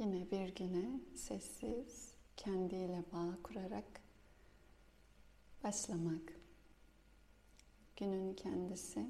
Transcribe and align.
Yine 0.00 0.30
bir 0.30 0.54
güne 0.54 1.00
sessiz, 1.14 2.14
kendiyle 2.36 3.04
bağ 3.12 3.38
kurarak 3.42 4.02
başlamak. 5.64 6.40
Günün 7.96 8.34
kendisi 8.34 9.06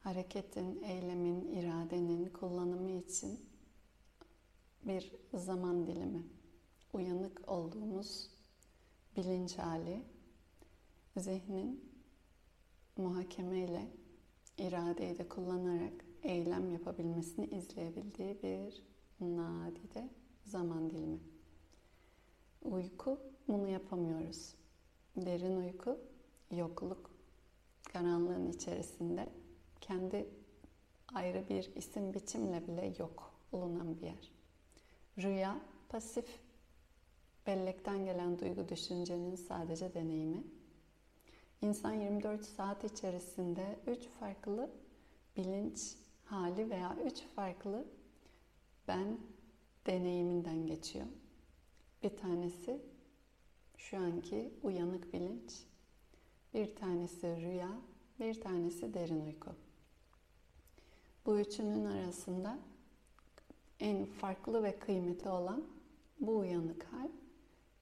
hareketin, 0.00 0.82
eylemin, 0.82 1.52
iradenin 1.52 2.26
kullanımı 2.26 2.90
için 2.90 3.40
bir 4.82 5.12
zaman 5.34 5.86
dilimi. 5.86 6.26
Uyanık 6.92 7.48
olduğumuz 7.48 8.30
bilinç 9.16 9.58
hali, 9.58 10.02
zihnin 11.16 11.90
muhakemeyle 12.96 13.88
iradeyi 14.58 15.18
de 15.18 15.28
kullanarak 15.28 16.04
eylem 16.22 16.72
yapabilmesini 16.72 17.46
izleyebildiği 17.46 18.42
bir 18.42 18.97
nadide 19.20 20.08
zaman 20.44 20.90
dilimi. 20.90 21.20
Uyku 22.62 23.18
bunu 23.48 23.68
yapamıyoruz. 23.68 24.54
Derin 25.16 25.56
uyku 25.56 25.98
yokluk, 26.50 27.10
karanlığın 27.92 28.52
içerisinde 28.52 29.28
kendi 29.80 30.28
ayrı 31.14 31.48
bir 31.48 31.76
isim 31.76 32.14
biçimle 32.14 32.66
bile 32.66 32.94
yok 32.98 33.34
olunan 33.52 33.96
bir 33.96 34.02
yer. 34.02 34.32
Rüya 35.18 35.60
pasif, 35.88 36.40
bellekten 37.46 38.04
gelen 38.04 38.38
duygu 38.38 38.68
düşüncenin 38.68 39.34
sadece 39.34 39.94
deneyimi. 39.94 40.42
İnsan 41.62 41.92
24 41.92 42.44
saat 42.44 42.84
içerisinde 42.84 43.78
3 43.86 44.08
farklı 44.20 44.70
bilinç 45.36 45.96
hali 46.24 46.70
veya 46.70 46.96
3 47.04 47.20
farklı 47.36 47.84
ben 48.88 49.18
deneyiminden 49.86 50.66
geçiyor. 50.66 51.06
Bir 52.02 52.16
tanesi 52.16 52.82
şu 53.76 53.96
anki 53.98 54.52
uyanık 54.62 55.12
bilinç, 55.12 55.64
bir 56.54 56.76
tanesi 56.76 57.36
rüya, 57.36 57.70
bir 58.20 58.40
tanesi 58.40 58.94
derin 58.94 59.20
uyku. 59.20 59.50
Bu 61.26 61.40
üçünün 61.40 61.84
arasında 61.84 62.58
en 63.80 64.04
farklı 64.04 64.62
ve 64.62 64.78
kıymetli 64.78 65.30
olan 65.30 65.64
bu 66.20 66.36
uyanık 66.36 66.84
hal. 66.84 67.08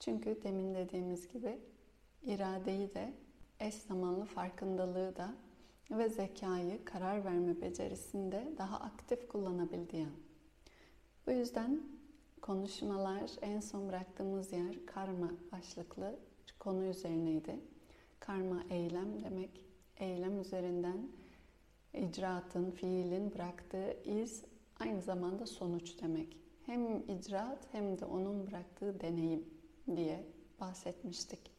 Çünkü 0.00 0.42
demin 0.42 0.74
dediğimiz 0.74 1.32
gibi 1.32 1.58
iradeyi 2.22 2.94
de 2.94 3.12
eş 3.60 3.74
zamanlı 3.74 4.24
farkındalığı 4.24 5.16
da 5.16 5.34
ve 5.90 6.08
zekayı 6.08 6.84
karar 6.84 7.24
verme 7.24 7.60
becerisinde 7.60 8.54
daha 8.58 8.80
aktif 8.80 9.28
kullanabildiği 9.28 10.04
an. 10.04 10.25
Bu 11.26 11.32
yüzden 11.32 11.80
konuşmalar 12.42 13.30
en 13.42 13.60
son 13.60 13.88
bıraktığımız 13.88 14.52
yer 14.52 14.86
karma 14.86 15.30
başlıklı 15.52 16.18
konu 16.58 16.84
üzerineydi. 16.84 17.60
Karma 18.20 18.62
eylem 18.70 19.24
demek. 19.24 19.64
Eylem 19.98 20.40
üzerinden 20.40 21.08
icraatın, 21.94 22.70
fiilin 22.70 23.34
bıraktığı 23.34 23.96
iz 24.04 24.44
aynı 24.80 25.02
zamanda 25.02 25.46
sonuç 25.46 26.02
demek. 26.02 26.36
Hem 26.66 26.96
icraat 26.98 27.58
hem 27.72 27.98
de 27.98 28.04
onun 28.04 28.46
bıraktığı 28.46 29.00
deneyim 29.00 29.44
diye 29.96 30.24
bahsetmiştik. 30.60 31.50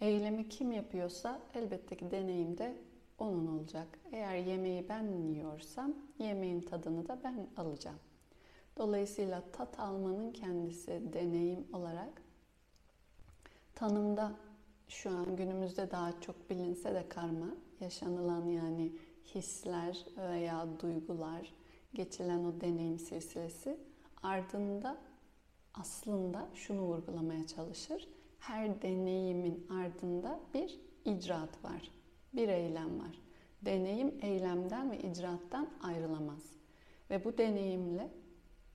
Eylemi 0.00 0.48
kim 0.48 0.72
yapıyorsa 0.72 1.40
elbette 1.54 1.96
ki 1.96 2.10
deneyim 2.10 2.58
de 2.58 2.76
onun 3.18 3.46
olacak. 3.46 3.98
Eğer 4.12 4.36
yemeği 4.36 4.88
ben 4.88 5.12
yiyorsam 5.12 5.94
yemeğin 6.18 6.60
tadını 6.60 7.08
da 7.08 7.18
ben 7.24 7.48
alacağım. 7.56 7.98
Dolayısıyla 8.78 9.42
tat 9.52 9.80
almanın 9.80 10.32
kendisi 10.32 11.02
deneyim 11.12 11.66
olarak 11.72 12.22
tanımda 13.74 14.32
şu 14.88 15.10
an 15.10 15.36
günümüzde 15.36 15.90
daha 15.90 16.20
çok 16.20 16.50
bilinse 16.50 16.94
de 16.94 17.08
karma 17.08 17.48
yaşanılan 17.80 18.46
yani 18.46 18.92
hisler 19.34 20.04
veya 20.16 20.66
duygular 20.80 21.54
geçilen 21.94 22.44
o 22.44 22.60
deneyim 22.60 22.98
silsilesi 22.98 23.78
ardında 24.22 24.96
aslında 25.74 26.48
şunu 26.54 26.80
vurgulamaya 26.80 27.46
çalışır. 27.46 28.08
Her 28.38 28.82
deneyimin 28.82 29.66
ardında 29.70 30.40
bir 30.54 30.80
icraat 31.04 31.64
var. 31.64 31.90
Bir 32.32 32.48
eylem 32.48 33.00
var. 33.00 33.22
Deneyim 33.62 34.14
eylemden 34.22 34.90
ve 34.90 34.98
icraattan 34.98 35.68
ayrılamaz. 35.82 36.42
Ve 37.10 37.24
bu 37.24 37.38
deneyimle 37.38 38.10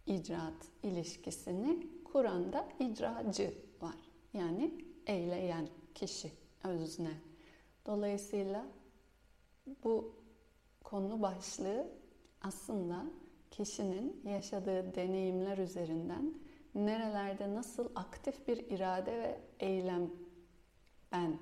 icraat 0.05 0.67
ilişkisini 0.83 1.87
kuran 2.03 2.53
da 2.53 2.67
icracı 2.79 3.53
var. 3.81 3.95
Yani 4.33 4.85
eyleyen 5.07 5.67
kişi, 5.95 6.31
özne. 6.63 7.11
Dolayısıyla 7.85 8.65
bu 9.83 10.15
konu 10.83 11.21
başlığı 11.21 11.87
aslında 12.41 13.05
kişinin 13.51 14.21
yaşadığı 14.25 14.95
deneyimler 14.95 15.57
üzerinden 15.57 16.33
nerelerde 16.75 17.55
nasıl 17.55 17.89
aktif 17.95 18.47
bir 18.47 18.57
irade 18.57 19.11
ve 19.11 19.39
eylem 19.59 20.09
ben 21.11 21.37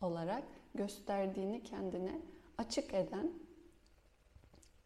olarak 0.00 0.44
gösterdiğini 0.74 1.62
kendine 1.62 2.20
açık 2.58 2.94
eden 2.94 3.32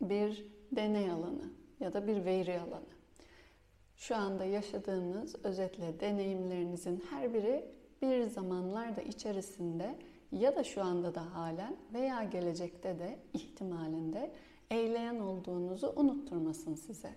bir 0.01 0.47
deney 0.73 1.11
alanı 1.11 1.53
ya 1.81 1.93
da 1.93 2.07
bir 2.07 2.25
veri 2.25 2.61
alanı. 2.61 2.96
Şu 3.97 4.17
anda 4.17 4.45
yaşadığınız 4.45 5.45
özetle 5.45 6.01
deneyimlerinizin 6.01 7.05
her 7.11 7.35
biri 7.35 7.65
bir 8.03 8.27
zamanlarda 8.27 9.03
içerisinde 9.03 9.99
ya 10.33 10.57
da 10.57 10.65
şu 10.65 10.83
anda 10.83 11.15
da 11.15 11.35
halen 11.35 11.77
veya 11.93 12.25
gelecekte 12.25 12.99
de 12.99 13.19
ihtimalinde 13.35 14.33
eyleyen 14.71 15.21
olduğunuzu 15.21 15.93
unutturmasın 15.97 16.75
size. 16.75 17.15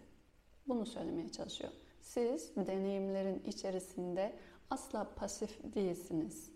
Bunu 0.67 0.85
söylemeye 0.85 1.29
çalışıyor. 1.29 1.71
Siz 2.01 2.55
deneyimlerin 2.55 3.43
içerisinde 3.45 4.35
asla 4.69 5.15
pasif 5.15 5.73
değilsiniz. 5.75 6.51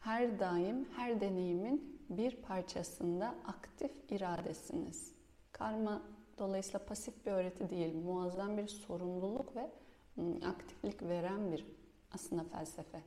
Her 0.00 0.38
daim 0.38 0.88
her 0.96 1.20
deneyimin 1.20 2.02
bir 2.10 2.36
parçasında 2.36 3.34
aktif 3.46 3.90
iradesiniz. 4.10 5.12
Karma 5.52 6.02
dolayısıyla 6.38 6.78
pasif 6.86 7.26
bir 7.26 7.30
öğreti 7.30 7.70
değil, 7.70 7.94
muazzam 7.94 8.58
bir 8.58 8.68
sorumluluk 8.68 9.56
ve 9.56 9.70
aktiflik 10.46 11.02
veren 11.02 11.52
bir 11.52 11.66
aslında 12.14 12.44
felsefe. 12.44 13.02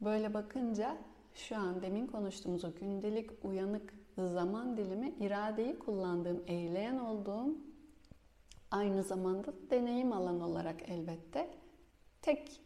Böyle 0.00 0.34
bakınca 0.34 0.96
şu 1.34 1.56
an 1.56 1.82
demin 1.82 2.06
konuştuğumuz 2.06 2.64
o 2.64 2.74
gündelik 2.74 3.30
uyanık 3.44 3.94
zaman 4.18 4.76
dilimi 4.76 5.14
iradeyi 5.20 5.78
kullandığım, 5.78 6.42
eyleyen 6.46 6.98
olduğum 6.98 7.56
aynı 8.70 9.02
zamanda 9.02 9.52
deneyim 9.70 10.12
alanı 10.12 10.46
olarak 10.46 10.88
elbette 10.88 11.50
tek 12.22 12.60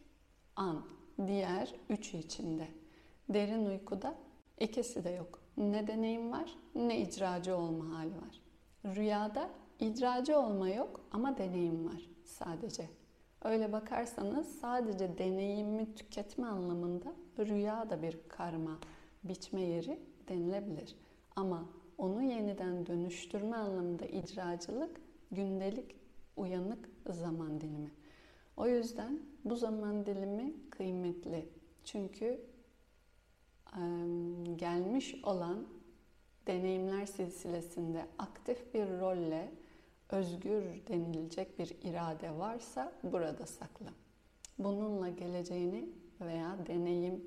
an 0.55 0.85
diğer 1.27 1.75
üçü 1.89 2.17
içinde. 2.17 2.67
Derin 3.29 3.65
uykuda 3.65 4.15
ikisi 4.59 5.03
de 5.03 5.09
yok. 5.09 5.39
Ne 5.57 5.87
deneyim 5.87 6.31
var 6.31 6.55
ne 6.75 7.01
icracı 7.01 7.57
olma 7.57 7.97
hali 7.97 8.15
var. 8.15 8.41
Rüyada 8.95 9.49
icracı 9.79 10.39
olma 10.39 10.69
yok 10.69 11.01
ama 11.11 11.37
deneyim 11.37 11.85
var 11.85 12.09
sadece. 12.23 12.89
Öyle 13.43 13.71
bakarsanız 13.71 14.59
sadece 14.59 15.17
deneyimi 15.17 15.95
tüketme 15.95 16.47
anlamında 16.47 17.13
rüya 17.39 17.89
da 17.89 18.01
bir 18.01 18.19
karma, 18.27 18.79
biçme 19.23 19.61
yeri 19.61 19.99
denilebilir. 20.29 20.95
Ama 21.35 21.69
onu 21.97 22.23
yeniden 22.23 22.85
dönüştürme 22.85 23.57
anlamında 23.57 24.05
icracılık 24.05 25.01
gündelik 25.31 25.95
uyanık 26.37 26.89
zaman 27.09 27.61
dilimi. 27.61 27.91
O 28.57 28.67
yüzden 28.67 29.19
bu 29.45 29.55
zaman 29.55 30.05
dilimi 30.05 30.53
kıymetli. 30.69 31.49
Çünkü 31.83 32.41
gelmiş 34.55 35.15
olan 35.23 35.67
deneyimler 36.47 37.05
silsilesinde 37.05 38.05
aktif 38.17 38.73
bir 38.73 38.87
rolle 38.87 39.51
özgür 40.09 40.63
denilecek 40.87 41.59
bir 41.59 41.77
irade 41.83 42.37
varsa 42.37 42.93
burada 43.03 43.45
saklı. 43.45 43.87
Bununla 44.59 45.09
geleceğini 45.09 45.89
veya 46.21 46.57
deneyim 46.67 47.23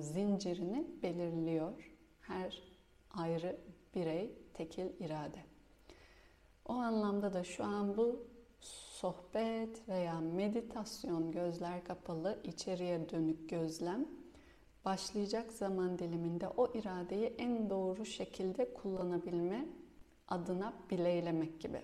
zincirini 0.00 0.86
belirliyor 1.02 1.92
her 2.20 2.62
ayrı 3.10 3.56
birey, 3.94 4.30
tekil 4.54 4.86
irade. 5.00 5.44
O 6.66 6.72
anlamda 6.72 7.32
da 7.32 7.44
şu 7.44 7.64
an 7.64 7.96
bu 7.96 8.26
sohbet 8.60 9.88
veya 9.88 10.20
meditasyon 10.20 11.32
gözler 11.32 11.84
kapalı 11.84 12.38
içeriye 12.44 13.08
dönük 13.08 13.50
gözlem 13.50 14.06
başlayacak 14.84 15.52
zaman 15.52 15.98
diliminde 15.98 16.48
o 16.48 16.72
iradeyi 16.72 17.34
en 17.38 17.70
doğru 17.70 18.06
şekilde 18.06 18.74
kullanabilme 18.74 19.66
adına 20.28 20.72
bileylemek 20.90 21.60
gibi. 21.60 21.82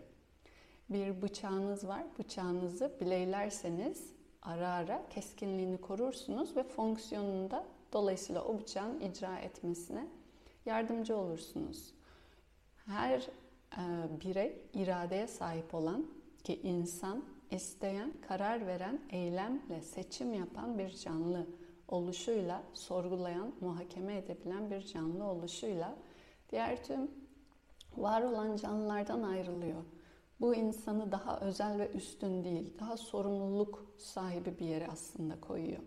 bir 0.90 1.22
bıçağınız 1.22 1.88
var. 1.88 2.04
Bıçağınızı 2.18 2.96
bileylerseniz 3.00 4.12
ara 4.42 4.68
ara 4.68 5.08
keskinliğini 5.10 5.78
korursunuz 5.80 6.56
ve 6.56 6.62
fonksiyonunda 6.62 7.64
dolayısıyla 7.92 8.44
o 8.44 8.58
bıçağın 8.58 9.00
icra 9.00 9.38
etmesine 9.38 10.06
yardımcı 10.66 11.16
olursunuz. 11.16 11.94
Her 12.86 13.20
e, 13.20 13.82
birey 14.24 14.62
iradeye 14.74 15.26
sahip 15.26 15.74
olan 15.74 16.06
ki 16.44 16.60
insan 16.62 17.24
isteyen, 17.50 18.12
karar 18.28 18.66
veren, 18.66 19.00
eylemle 19.10 19.82
seçim 19.82 20.34
yapan 20.34 20.78
bir 20.78 20.90
canlı 20.90 21.46
oluşuyla, 21.88 22.62
sorgulayan, 22.72 23.52
muhakeme 23.60 24.16
edebilen 24.16 24.70
bir 24.70 24.80
canlı 24.80 25.24
oluşuyla 25.24 25.96
diğer 26.50 26.84
tüm 26.84 27.10
var 27.96 28.22
olan 28.22 28.56
canlılardan 28.56 29.22
ayrılıyor. 29.22 29.82
Bu 30.40 30.54
insanı 30.54 31.12
daha 31.12 31.40
özel 31.40 31.78
ve 31.78 31.90
üstün 31.90 32.44
değil, 32.44 32.78
daha 32.78 32.96
sorumluluk 32.96 33.86
sahibi 33.96 34.58
bir 34.58 34.66
yere 34.66 34.86
aslında 34.86 35.40
koyuyor. 35.40 35.82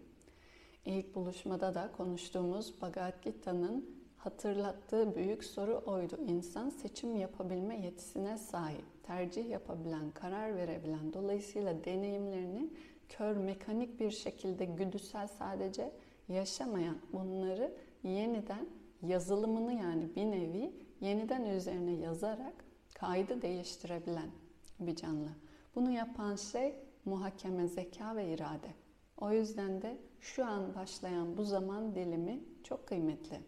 İlk 0.86 1.16
buluşmada 1.16 1.76
da 1.76 1.92
konuştuğumuz 1.98 2.82
Bhagavad 2.82 3.24
Gita'nın 3.24 4.02
hatırlattığı 4.18 5.16
büyük 5.16 5.44
soru 5.44 5.84
oydu. 5.86 6.18
İnsan 6.28 6.70
seçim 6.70 7.16
yapabilme 7.16 7.82
yetisine 7.82 8.38
sahip, 8.38 9.04
tercih 9.04 9.50
yapabilen, 9.50 10.12
karar 10.12 10.56
verebilen, 10.56 11.14
dolayısıyla 11.14 11.86
deneyimlerini 11.86 12.70
kör 13.18 13.36
mekanik 13.36 14.00
bir 14.00 14.12
şekilde 14.12 14.66
güdüsel 14.66 15.28
sadece 15.28 15.92
yaşamayan, 16.28 16.98
bunları 17.14 17.74
yeniden 18.04 18.70
yazılımını 19.02 19.74
yani 19.74 20.16
bir 20.16 20.26
nevi 20.26 20.74
yeniden 21.02 21.46
üzerine 21.46 21.92
yazarak 21.92 22.66
kaydı 22.94 23.42
değiştirebilen 23.42 24.32
bir 24.80 24.96
canlı. 24.96 25.30
Bunu 25.76 25.92
yapan 25.92 26.36
şey 26.36 26.76
muhakeme, 27.06 27.68
zeka 27.68 28.16
ve 28.16 28.34
irade. 28.34 28.74
O 29.18 29.32
yüzden 29.32 29.82
de 29.82 29.98
şu 30.20 30.46
an 30.46 30.76
başlayan 30.76 31.38
bu 31.38 31.44
zaman 31.44 31.96
dilimi 31.96 32.40
çok 32.64 32.88
kıymetli. 32.88 33.42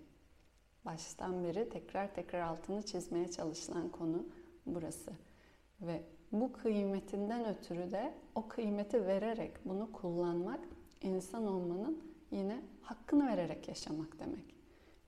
Baştan 0.85 1.43
beri 1.43 1.69
tekrar 1.69 2.15
tekrar 2.15 2.41
altını 2.41 2.81
çizmeye 2.81 3.31
çalışılan 3.31 3.89
konu 3.89 4.25
burası. 4.65 5.11
Ve 5.81 6.03
bu 6.33 6.53
kıymetinden 6.53 7.45
ötürü 7.45 7.91
de 7.91 8.13
o 8.35 8.47
kıymeti 8.47 9.07
vererek 9.07 9.51
bunu 9.65 9.91
kullanmak 9.91 10.59
insan 11.01 11.47
olmanın 11.47 12.03
yine 12.31 12.61
hakkını 12.81 13.27
vererek 13.27 13.67
yaşamak 13.67 14.19
demek. 14.19 14.55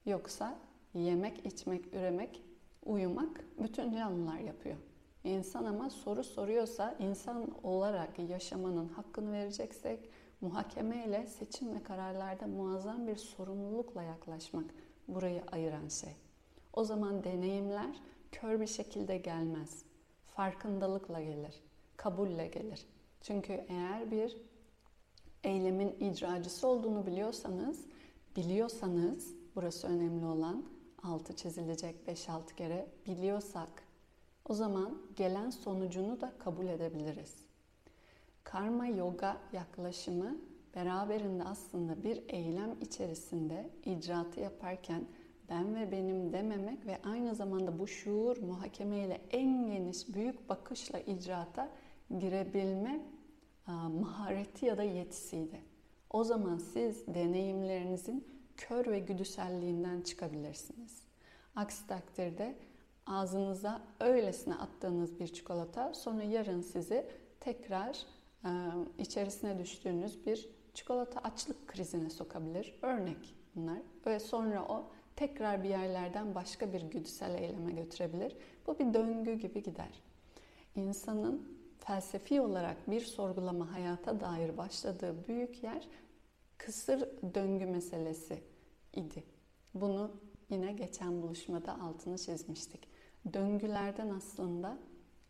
Yoksa 0.06 0.58
yemek, 0.94 1.46
içmek, 1.46 1.94
üremek, 1.94 2.44
uyumak 2.86 3.46
bütün 3.64 3.92
canlılar 3.92 4.40
yapıyor. 4.40 4.78
İnsan 5.24 5.66
ama 5.66 5.90
soru 5.90 6.24
soruyorsa 6.24 6.96
insan 7.00 7.48
olarak 7.64 8.20
yaşamanın 8.30 8.88
hakkını 8.88 9.32
vereceksek 9.32 10.10
muhakeme 10.42 11.06
ile 11.06 11.28
seçim 11.28 11.76
ve 11.76 11.84
kararlarda 11.84 12.48
muazzam 12.48 13.08
bir 13.08 13.16
sorumlulukla 13.16 14.04
yaklaşmak 14.04 14.66
burayı 15.08 15.44
ayıran 15.52 15.88
şey. 15.88 16.14
O 16.74 16.84
zaman 16.84 17.24
deneyimler 17.24 18.02
kör 18.32 18.60
bir 18.60 18.68
şekilde 18.68 19.18
gelmez. 19.18 19.86
Farkındalıkla 20.36 21.22
gelir, 21.22 21.64
kabulle 21.98 22.48
gelir. 22.48 22.86
Çünkü 23.22 23.54
eğer 23.54 24.12
bir 24.12 24.38
eylemin 25.44 25.92
icracısı 26.00 26.68
olduğunu 26.68 27.06
biliyorsanız, 27.06 27.86
biliyorsanız 28.36 29.36
burası 29.56 29.88
önemli 29.88 30.26
olan 30.26 30.66
altı 31.04 31.36
çizilecek 31.36 31.96
5-6 32.08 32.56
kere 32.56 32.88
biliyorsak 33.06 33.70
o 34.50 34.54
zaman 34.54 34.98
gelen 35.16 35.50
sonucunu 35.50 36.22
da 36.22 36.34
kabul 36.40 36.68
edebiliriz. 36.68 37.36
Karma 38.44 38.88
yoga 38.88 39.38
yaklaşımı 39.54 40.38
beraberinde 40.76 41.44
aslında 41.44 42.04
bir 42.04 42.24
eylem 42.28 42.76
içerisinde 42.82 43.70
icraatı 43.86 44.40
yaparken 44.40 45.08
ben 45.50 45.76
ve 45.76 45.92
benim 45.92 46.34
dememek 46.34 46.86
ve 46.86 47.00
aynı 47.04 47.36
zamanda 47.36 47.80
bu 47.80 47.88
şuur 47.88 48.38
muhakemeyle 48.38 49.22
en 49.32 49.68
geniş 49.68 50.14
büyük 50.14 50.50
bakışla 50.50 51.00
icraata 51.00 51.70
girebilme 52.20 53.02
mahareti 54.02 54.66
ya 54.66 54.78
da 54.78 54.84
yetisiydi. 54.84 55.62
O 56.10 56.24
zaman 56.24 56.58
siz 56.58 57.08
deneyimlerinizin 57.08 58.28
kör 58.58 58.88
ve 58.88 59.00
güdüselliğinden 59.00 60.02
çıkabilirsiniz. 60.02 61.02
Aksi 61.56 61.88
takdirde 61.88 62.56
ağzınıza 63.08 63.82
öylesine 64.00 64.56
attığınız 64.56 65.20
bir 65.20 65.28
çikolata 65.28 65.94
sonra 65.94 66.24
yarın 66.24 66.62
sizi 66.62 67.06
tekrar 67.40 68.06
e, 68.46 68.50
içerisine 68.98 69.60
düştüğünüz 69.60 70.26
bir 70.26 70.50
çikolata 70.74 71.20
açlık 71.20 71.68
krizine 71.68 72.10
sokabilir. 72.10 72.80
Örnek 72.82 73.36
bunlar. 73.56 73.78
Ve 74.06 74.20
sonra 74.20 74.66
o 74.70 74.92
tekrar 75.16 75.64
bir 75.64 75.70
yerlerden 75.70 76.36
başka 76.36 76.74
bir 76.74 76.82
güdüsel 76.82 77.36
eyleme 77.36 77.72
götürebilir. 77.72 78.36
Bu 78.68 78.80
bir 78.80 78.94
döngü 78.94 79.34
gibi 79.34 79.64
gider. 79.64 80.02
İnsanın 80.76 81.48
felsefi 81.80 82.42
olarak 82.42 82.92
bir 82.92 83.02
sorgulama 83.02 83.74
hayata 83.74 84.20
dair 84.20 84.58
başladığı 84.58 85.28
büyük 85.28 85.64
yer 85.64 85.88
kısır 86.58 87.10
döngü 87.36 87.66
meselesi 87.66 88.44
idi. 88.94 89.24
Bunu 89.74 90.12
yine 90.50 90.72
geçen 90.72 91.22
buluşmada 91.22 91.82
altını 91.82 92.18
çizmiştik. 92.18 92.88
Döngülerden 93.34 94.10
aslında 94.10 94.78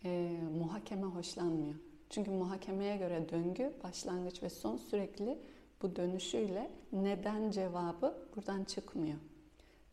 e, 0.03 0.39
muhakeme 0.57 1.05
hoşlanmıyor. 1.05 1.75
Çünkü 2.09 2.31
muhakemeye 2.31 2.97
göre 2.97 3.29
döngü 3.29 3.73
başlangıç 3.83 4.43
ve 4.43 4.49
son 4.49 4.77
sürekli 4.77 5.39
bu 5.81 5.95
dönüşüyle 5.95 6.71
neden 6.91 7.51
cevabı 7.51 8.27
buradan 8.35 8.63
çıkmıyor. 8.63 9.17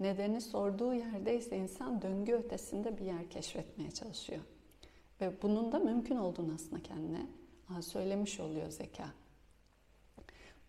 Nedeni 0.01 0.41
sorduğu 0.41 0.95
yerdeyse 0.95 1.57
insan 1.57 2.03
döngü 2.03 2.33
ötesinde 2.33 2.99
bir 2.99 3.05
yer 3.05 3.31
keşfetmeye 3.31 3.91
çalışıyor. 3.91 4.41
Ve 5.21 5.43
bunun 5.43 5.73
da 5.73 5.79
mümkün 5.79 6.17
olduğunu 6.17 6.55
aslında 6.55 6.83
kendine 6.83 7.27
söylemiş 7.81 8.41
oluyor 8.41 8.71
zeka. 8.71 9.09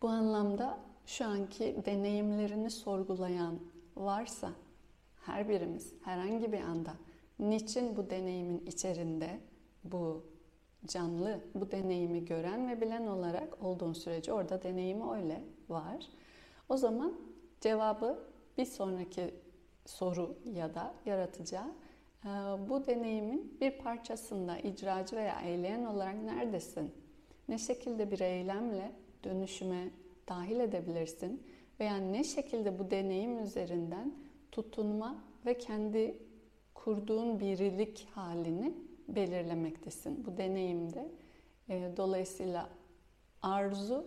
Bu 0.02 0.08
anlamda 0.08 0.80
şu 1.06 1.26
anki 1.26 1.76
deneyimlerini 1.86 2.70
sorgulayan 2.70 3.60
varsa 3.96 4.52
her 5.22 5.50
birimiz 5.50 5.94
herhangi 6.04 6.52
bir 6.52 6.62
anda 6.62 6.94
niçin 7.40 7.98
bu 7.98 8.10
deneyimin 8.10 8.66
içerisinde 8.66 9.40
bu 9.84 10.26
canlı, 10.88 11.40
bu 11.56 11.72
deneyimi 11.72 12.26
gören 12.26 12.70
ve 12.70 12.82
bilen 12.82 13.08
olarak 13.08 13.64
olduğun 13.64 13.94
sürece 13.94 14.34
orada 14.34 14.64
deneyimi 14.64 15.12
öyle 15.12 15.44
var. 15.70 16.08
O 16.70 16.78
zaman 16.78 17.14
cevabı 17.62 18.20
bir 18.58 18.66
sonraki 18.66 19.34
soru 19.86 20.38
ya 20.54 20.76
da 20.76 20.94
yaratacağı 21.06 21.72
ee, 22.26 22.30
bu 22.70 22.86
deneyimin 22.88 23.58
bir 23.62 23.72
parçasında 23.72 24.58
icracı 24.58 25.16
veya 25.16 25.42
eyleyen 25.42 25.86
olarak 25.86 26.24
neredesin? 26.24 26.92
Ne 27.50 27.58
şekilde 27.58 28.12
bir 28.12 28.20
eylemle 28.20 28.92
dönüşüme 29.24 29.90
dahil 30.30 30.60
edebilirsin? 30.60 31.44
Veya 31.80 31.96
ne 31.96 32.24
şekilde 32.24 32.80
bu 32.80 32.92
deneyim 32.92 33.40
üzerinden 33.40 34.14
tutunma 34.52 35.24
ve 35.46 35.58
kendi 35.58 36.18
kurduğun 36.74 37.40
birilik 37.40 38.08
halini 38.12 38.74
belirlemektesin. 39.08 40.26
Bu 40.26 40.38
deneyimde 40.38 41.12
e, 41.70 41.92
dolayısıyla 41.98 42.70
arzu 43.42 44.06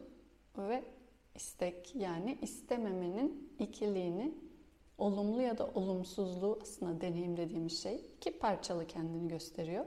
ve 0.58 0.84
istek 1.36 1.96
yani 1.96 2.38
istememenin 2.42 3.54
ikiliğini 3.58 4.34
olumlu 4.98 5.42
ya 5.42 5.58
da 5.58 5.66
olumsuzluğu 5.74 6.58
aslında 6.62 7.00
deneyim 7.00 7.36
dediğimiz 7.36 7.82
şey 7.82 8.00
iki 8.16 8.38
parçalı 8.38 8.86
kendini 8.86 9.28
gösteriyor. 9.28 9.84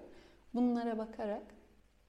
Bunlara 0.54 0.98
bakarak 0.98 1.44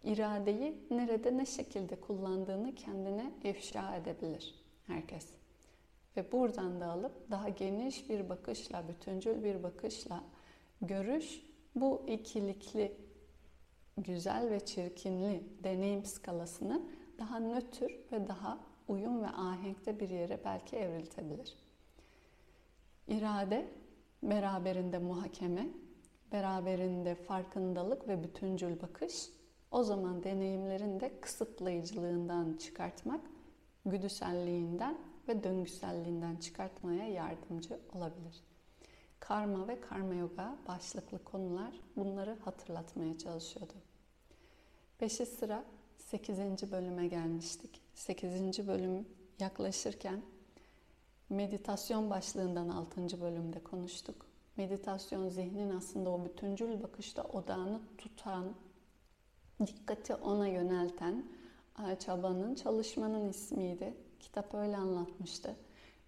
iradeyi 0.05 0.87
nerede 0.91 1.37
ne 1.37 1.47
şekilde 1.47 2.01
kullandığını 2.01 2.75
kendine 2.75 3.33
ifşa 3.45 3.97
edebilir 3.97 4.55
herkes. 4.87 5.27
Ve 6.17 6.33
buradan 6.33 6.81
da 6.81 6.87
alıp 6.87 7.31
daha 7.31 7.49
geniş 7.49 8.09
bir 8.09 8.29
bakışla, 8.29 8.89
bütüncül 8.89 9.45
bir 9.45 9.63
bakışla 9.63 10.25
görüş 10.83 11.43
bu 11.75 12.03
ikilikli, 12.09 12.97
güzel 13.99 14.51
ve 14.51 14.61
çirkinli 14.61 15.45
deneyim 15.65 16.05
skalasını 16.05 16.83
daha 17.19 17.41
nötr 17.41 18.13
ve 18.13 18.29
daha 18.29 18.70
uyum 18.91 19.23
ve 19.23 19.29
ahenkte 19.29 20.01
bir 20.01 20.11
yere 20.11 20.45
belki 20.45 20.77
evriltebilir. 20.77 21.57
İrade 23.09 23.69
beraberinde 24.23 24.99
muhakeme, 24.99 25.69
beraberinde 26.33 27.15
farkındalık 27.15 28.09
ve 28.09 28.23
bütüncül 28.23 28.83
bakış 28.83 29.31
o 29.71 29.83
zaman 29.83 30.25
deneyimlerin 30.25 31.01
de 31.01 31.21
kısıtlayıcılığından 31.21 32.57
çıkartmak, 32.57 33.21
güdüselliğinden 33.87 34.99
ve 35.29 35.45
döngüselliğinden 35.45 36.37
çıkartmaya 36.37 37.09
yardımcı 37.09 37.81
olabilir. 37.95 38.45
Karma 39.21 39.69
ve 39.69 39.81
karma 39.81 40.15
yoga 40.15 40.57
başlıklı 40.69 41.25
konular 41.25 41.81
bunları 41.97 42.39
hatırlatmaya 42.45 43.19
çalışıyordu. 43.19 43.75
Peşi 44.99 45.27
sıra 45.27 45.65
8. 46.07 46.73
bölüme 46.73 47.07
gelmiştik. 47.07 47.81
8. 47.95 48.67
bölüm 48.67 49.07
yaklaşırken 49.41 50.23
meditasyon 51.31 52.11
başlığından 52.11 52.69
6. 52.69 53.21
bölümde 53.21 53.63
konuştuk. 53.63 54.27
Meditasyon 54.57 55.29
zihnin 55.29 55.77
aslında 55.77 56.11
o 56.11 56.25
bütüncül 56.25 56.83
bakışta 56.83 57.23
odağını 57.23 57.81
tutan, 57.99 58.55
dikkati 59.67 60.15
ona 60.15 60.49
yönelten 60.49 61.25
çabanın, 61.99 62.55
çalışmanın 62.55 63.29
ismiydi. 63.29 63.95
Kitap 64.21 64.55
öyle 64.55 64.77
anlatmıştı. 64.77 65.57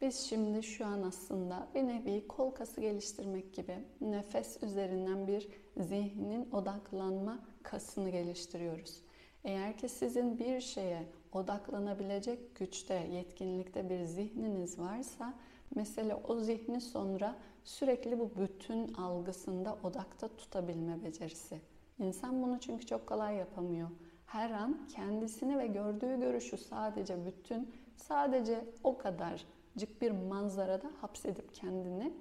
Biz 0.00 0.16
şimdi 0.16 0.62
şu 0.62 0.87
an 0.87 1.02
aslında 1.02 1.68
bir 1.75 1.82
nevi 1.82 2.28
kol 2.28 2.50
kası 2.50 2.80
geliştirmek 2.80 3.54
gibi 3.54 3.84
nefes 4.00 4.62
üzerinden 4.62 5.26
bir 5.26 5.49
zihnin 5.76 6.50
odaklanma 6.50 7.38
kasını 7.62 8.11
geliştiriyoruz. 8.11 9.02
Eğer 9.44 9.78
ki 9.78 9.88
sizin 9.88 10.38
bir 10.38 10.61
şeye 10.61 11.06
odaklanabilecek 11.32 12.56
güçte, 12.56 12.94
yetkinlikte 12.94 13.90
bir 13.90 14.04
zihniniz 14.04 14.78
varsa 14.78 15.34
mesela 15.75 16.20
o 16.28 16.37
zihni 16.37 16.80
sonra 16.80 17.37
sürekli 17.64 18.18
bu 18.18 18.30
bütün 18.37 18.94
algısında 18.94 19.78
odakta 19.82 20.28
tutabilme 20.28 21.04
becerisi. 21.04 21.61
İnsan 21.99 22.42
bunu 22.42 22.61
çünkü 22.61 22.87
çok 22.87 23.06
kolay 23.06 23.37
yapamıyor. 23.37 23.88
Her 24.26 24.50
an 24.50 24.87
kendisini 24.88 25.58
ve 25.58 25.66
gördüğü 25.66 26.20
görüşü 26.20 26.58
sadece 26.58 27.26
bütün, 27.26 27.70
sadece 27.96 28.64
o 28.84 28.99
kadarcık 28.99 30.02
bir 30.02 30.11
manzarada 30.11 30.90
hapsedip 31.00 31.54
kendini 31.54 32.12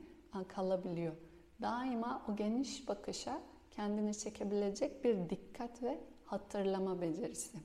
kalabiliyor. 0.47 1.13
Daima 1.61 2.21
o 2.29 2.35
geniş 2.35 2.87
bakışa 2.87 3.41
kendini 3.71 4.17
çekebilecek 4.17 5.03
bir 5.03 5.29
dikkat 5.29 5.83
ve 5.83 5.99
hatırlama 6.31 7.01
becerisi. 7.01 7.57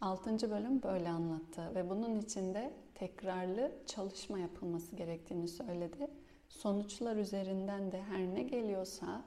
Altıncı 0.00 0.50
bölüm 0.50 0.82
böyle 0.82 1.08
anlattı 1.08 1.74
ve 1.74 1.90
bunun 1.90 2.16
içinde 2.16 2.72
tekrarlı 2.94 3.72
çalışma 3.86 4.38
yapılması 4.38 4.96
gerektiğini 4.96 5.48
söyledi. 5.48 6.08
Sonuçlar 6.48 7.16
üzerinden 7.16 7.92
de 7.92 8.02
her 8.02 8.34
ne 8.34 8.42
geliyorsa 8.42 9.22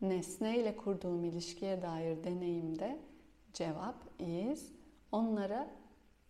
nesne 0.00 0.58
ile 0.58 0.76
kurduğum 0.76 1.24
ilişkiye 1.24 1.82
dair 1.82 2.24
deneyimde 2.24 2.98
cevap, 3.52 3.96
iz, 4.18 4.72
onlara 5.12 5.70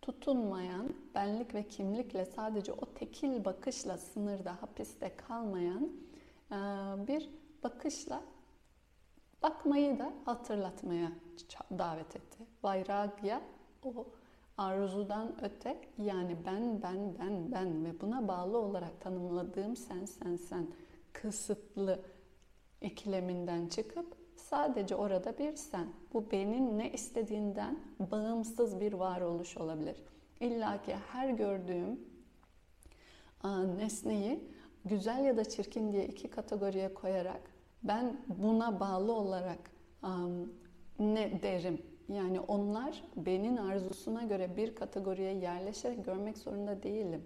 tutunmayan, 0.01 0.93
benlik 1.15 1.55
ve 1.55 1.67
kimlikle 1.67 2.25
sadece 2.25 2.73
o 2.73 2.85
tekil 2.85 3.45
bakışla 3.45 3.97
sınırda, 3.97 4.61
hapiste 4.61 5.15
kalmayan 5.15 5.89
bir 7.07 7.29
bakışla 7.63 8.21
bakmayı 9.45 9.99
da 9.99 10.13
hatırlatmaya 10.25 11.11
davet 11.77 12.15
etti. 12.15 12.37
Vairagya 12.63 13.41
o 13.83 14.05
arzudan 14.57 15.35
öte 15.41 15.77
yani 15.97 16.37
ben 16.45 16.81
ben 16.81 17.19
ben 17.19 17.51
ben 17.51 17.85
ve 17.85 18.01
buna 18.01 18.27
bağlı 18.27 18.57
olarak 18.57 19.01
tanımladığım 19.01 19.75
sen 19.75 20.05
sen 20.05 20.35
sen 20.35 20.67
kısıtlı 21.13 21.99
ikileminden 22.81 23.67
çıkıp 23.67 24.15
sadece 24.35 24.95
orada 24.95 25.37
bir 25.37 25.55
sen. 25.55 25.87
Bu 26.13 26.31
benim 26.31 26.77
ne 26.77 26.91
istediğinden 26.91 27.79
bağımsız 27.99 28.79
bir 28.79 28.93
varoluş 28.93 29.57
olabilir. 29.57 30.03
İlla 30.39 30.81
ki 30.81 30.95
her 31.11 31.29
gördüğüm 31.29 31.99
nesneyi 33.77 34.51
güzel 34.85 35.25
ya 35.25 35.37
da 35.37 35.45
çirkin 35.45 35.91
diye 35.91 36.05
iki 36.05 36.29
kategoriye 36.29 36.93
koyarak 36.93 37.54
ben 37.87 38.17
buna 38.27 38.79
bağlı 38.79 39.13
olarak 39.13 39.71
ne 40.99 41.43
derim? 41.43 41.81
Yani 42.09 42.39
onlar 42.39 43.03
benim 43.15 43.57
arzusuna 43.57 44.23
göre 44.23 44.57
bir 44.57 44.75
kategoriye 44.75 45.33
yerleşerek 45.33 46.05
görmek 46.05 46.37
zorunda 46.37 46.83
değilim. 46.83 47.23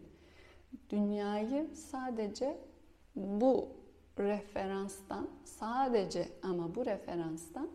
Dünyayı 0.90 1.70
sadece 1.76 2.58
bu 3.16 3.68
referanstan 4.20 5.30
sadece 5.44 6.28
ama 6.44 6.76
bu 6.76 6.86
referanstan 6.86 7.70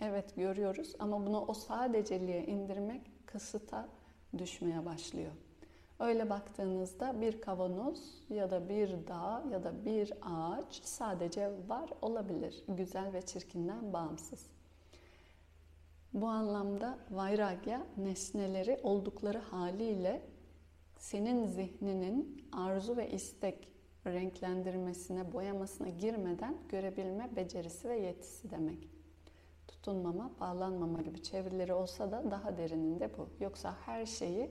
evet 0.00 0.36
görüyoruz 0.36 0.94
ama 0.98 1.26
bunu 1.26 1.44
o 1.46 1.54
sadeceliğe 1.54 2.46
indirmek 2.46 3.02
kısıta 3.26 3.88
düşmeye 4.38 4.84
başlıyor. 4.84 5.32
Öyle 6.02 6.30
baktığınızda 6.30 7.20
bir 7.20 7.40
kavanoz 7.40 8.22
ya 8.30 8.50
da 8.50 8.68
bir 8.68 9.06
dağ 9.08 9.44
ya 9.50 9.64
da 9.64 9.84
bir 9.84 10.12
ağaç 10.22 10.82
sadece 10.84 11.50
var 11.68 11.90
olabilir. 12.02 12.64
Güzel 12.68 13.12
ve 13.12 13.22
çirkinden 13.22 13.92
bağımsız. 13.92 14.46
Bu 16.12 16.26
anlamda 16.26 16.98
vairagya 17.10 17.86
nesneleri 17.96 18.80
oldukları 18.82 19.38
haliyle 19.38 20.22
senin 20.98 21.46
zihninin 21.46 22.48
arzu 22.52 22.96
ve 22.96 23.10
istek 23.10 23.68
renklendirmesine, 24.06 25.32
boyamasına 25.32 25.88
girmeden 25.88 26.56
görebilme 26.68 27.36
becerisi 27.36 27.88
ve 27.88 27.98
yetisi 27.98 28.50
demek. 28.50 28.88
Tutunmama, 29.68 30.30
bağlanmama 30.40 31.02
gibi 31.02 31.22
çevirileri 31.22 31.74
olsa 31.74 32.12
da 32.12 32.30
daha 32.30 32.56
derininde 32.56 33.10
bu. 33.18 33.28
Yoksa 33.40 33.76
her 33.86 34.06
şeyi 34.06 34.50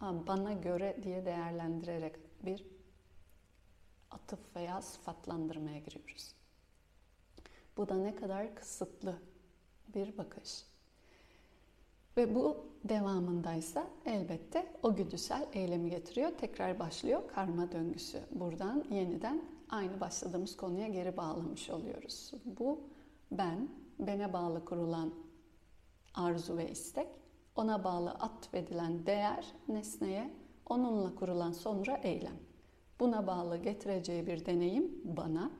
bana 0.00 0.52
göre 0.52 0.96
diye 1.02 1.24
değerlendirerek 1.24 2.16
bir 2.44 2.66
atıf 4.10 4.56
veya 4.56 4.82
sıfatlandırmaya 4.82 5.78
giriyoruz. 5.78 6.34
Bu 7.76 7.88
da 7.88 7.94
ne 7.94 8.16
kadar 8.16 8.54
kısıtlı 8.54 9.18
bir 9.94 10.18
bakış. 10.18 10.64
Ve 12.16 12.34
bu 12.34 12.66
devamındaysa 12.84 13.86
elbette 14.04 14.72
o 14.82 14.96
güdüsel 14.96 15.48
eylemi 15.52 15.90
getiriyor. 15.90 16.30
Tekrar 16.38 16.78
başlıyor 16.78 17.22
karma 17.28 17.72
döngüsü. 17.72 18.20
Buradan 18.30 18.84
yeniden 18.90 19.44
aynı 19.68 20.00
başladığımız 20.00 20.56
konuya 20.56 20.88
geri 20.88 21.16
bağlamış 21.16 21.70
oluyoruz. 21.70 22.32
Bu 22.44 22.80
ben, 23.30 23.68
bene 23.98 24.32
bağlı 24.32 24.64
kurulan 24.64 25.14
arzu 26.14 26.56
ve 26.56 26.70
istek, 26.70 27.08
ona 27.56 27.84
bağlı 27.84 28.10
atfedilen 28.10 29.06
değer 29.06 29.46
nesneye, 29.68 30.30
onunla 30.68 31.14
kurulan 31.14 31.52
sonra 31.52 31.96
eylem. 32.02 32.36
Buna 33.00 33.26
bağlı 33.26 33.56
getireceği 33.56 34.26
bir 34.26 34.46
deneyim 34.46 35.00
bana. 35.04 35.50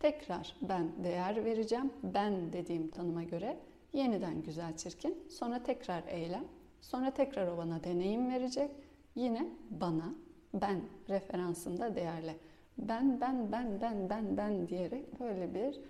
Tekrar 0.00 0.56
ben 0.62 1.04
değer 1.04 1.44
vereceğim. 1.44 1.92
Ben 2.02 2.52
dediğim 2.52 2.88
tanıma 2.90 3.22
göre 3.22 3.58
yeniden 3.92 4.42
güzel 4.42 4.76
çirkin, 4.76 5.24
sonra 5.30 5.62
tekrar 5.62 6.02
eylem, 6.06 6.44
sonra 6.80 7.10
tekrar 7.10 7.46
o 7.48 7.56
bana 7.56 7.84
deneyim 7.84 8.30
verecek, 8.30 8.70
yine 9.14 9.46
bana, 9.70 10.14
ben 10.54 10.80
referansında 11.08 11.94
değerli. 11.94 12.36
Ben, 12.78 13.20
ben, 13.20 13.52
ben, 13.52 13.80
ben, 13.80 14.10
ben, 14.10 14.36
ben 14.36 14.68
diyerek 14.68 15.20
böyle 15.20 15.54
bir 15.54 15.80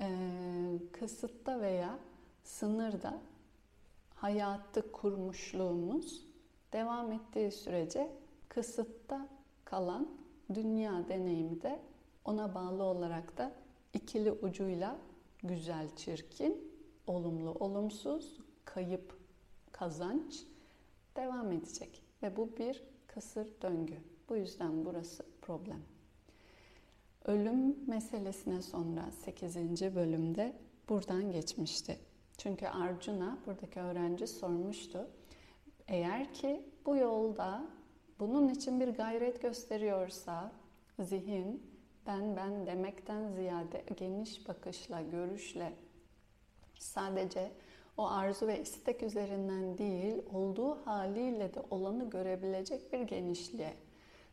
e, 0.00 0.08
kısıtta 0.92 1.60
veya 1.60 1.98
sınırda 2.42 3.14
hayatı 4.16 4.92
kurmuşluğumuz 4.92 6.26
devam 6.72 7.12
ettiği 7.12 7.52
sürece 7.52 8.10
kısıtta 8.48 9.28
kalan 9.64 10.08
dünya 10.54 11.08
deneyimi 11.08 11.62
de 11.62 11.80
ona 12.24 12.54
bağlı 12.54 12.82
olarak 12.82 13.38
da 13.38 13.52
ikili 13.94 14.32
ucuyla 14.32 14.98
güzel 15.42 15.96
çirkin 15.96 16.72
olumlu, 17.06 17.50
olumsuz, 17.50 18.38
kayıp, 18.64 19.18
kazanç 19.72 20.44
devam 21.16 21.52
edecek. 21.52 22.02
Ve 22.22 22.36
bu 22.36 22.56
bir 22.56 22.82
kısır 23.06 23.48
döngü. 23.62 23.96
Bu 24.28 24.36
yüzden 24.36 24.84
burası 24.84 25.26
problem. 25.42 25.80
Ölüm 27.24 27.76
meselesine 27.86 28.62
sonra 28.62 29.10
8. 29.24 29.56
bölümde 29.94 30.56
buradan 30.88 31.32
geçmişti. 31.32 31.98
Çünkü 32.38 32.66
Arjuna 32.66 33.38
buradaki 33.46 33.80
öğrenci 33.80 34.26
sormuştu. 34.26 35.10
Eğer 35.88 36.34
ki 36.34 36.62
bu 36.86 36.96
yolda 36.96 37.64
bunun 38.20 38.48
için 38.48 38.80
bir 38.80 38.88
gayret 38.88 39.42
gösteriyorsa 39.42 40.52
zihin 40.98 41.76
ben 42.06 42.36
ben 42.36 42.66
demekten 42.66 43.32
ziyade 43.32 43.84
geniş 43.96 44.48
bakışla, 44.48 45.00
görüşle 45.00 45.72
Sadece 46.78 47.52
o 47.96 48.06
arzu 48.06 48.46
ve 48.46 48.60
istek 48.60 49.02
üzerinden 49.02 49.78
değil, 49.78 50.16
olduğu 50.32 50.86
haliyle 50.86 51.54
de 51.54 51.62
olanı 51.70 52.10
görebilecek 52.10 52.92
bir 52.92 53.00
genişliğe 53.00 53.74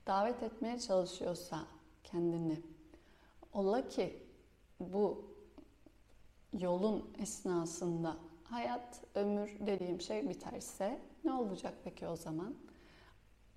davet 0.07 0.43
etmeye 0.43 0.79
çalışıyorsa 0.79 1.59
kendini. 2.03 2.61
Ola 3.53 3.87
ki 3.87 4.19
bu 4.79 5.32
yolun 6.59 7.13
esnasında 7.19 8.17
hayat, 8.43 9.01
ömür 9.15 9.57
dediğim 9.59 10.01
şey 10.01 10.29
biterse 10.29 10.99
ne 11.23 11.33
olacak 11.33 11.73
peki 11.83 12.07
o 12.07 12.15
zaman? 12.15 12.55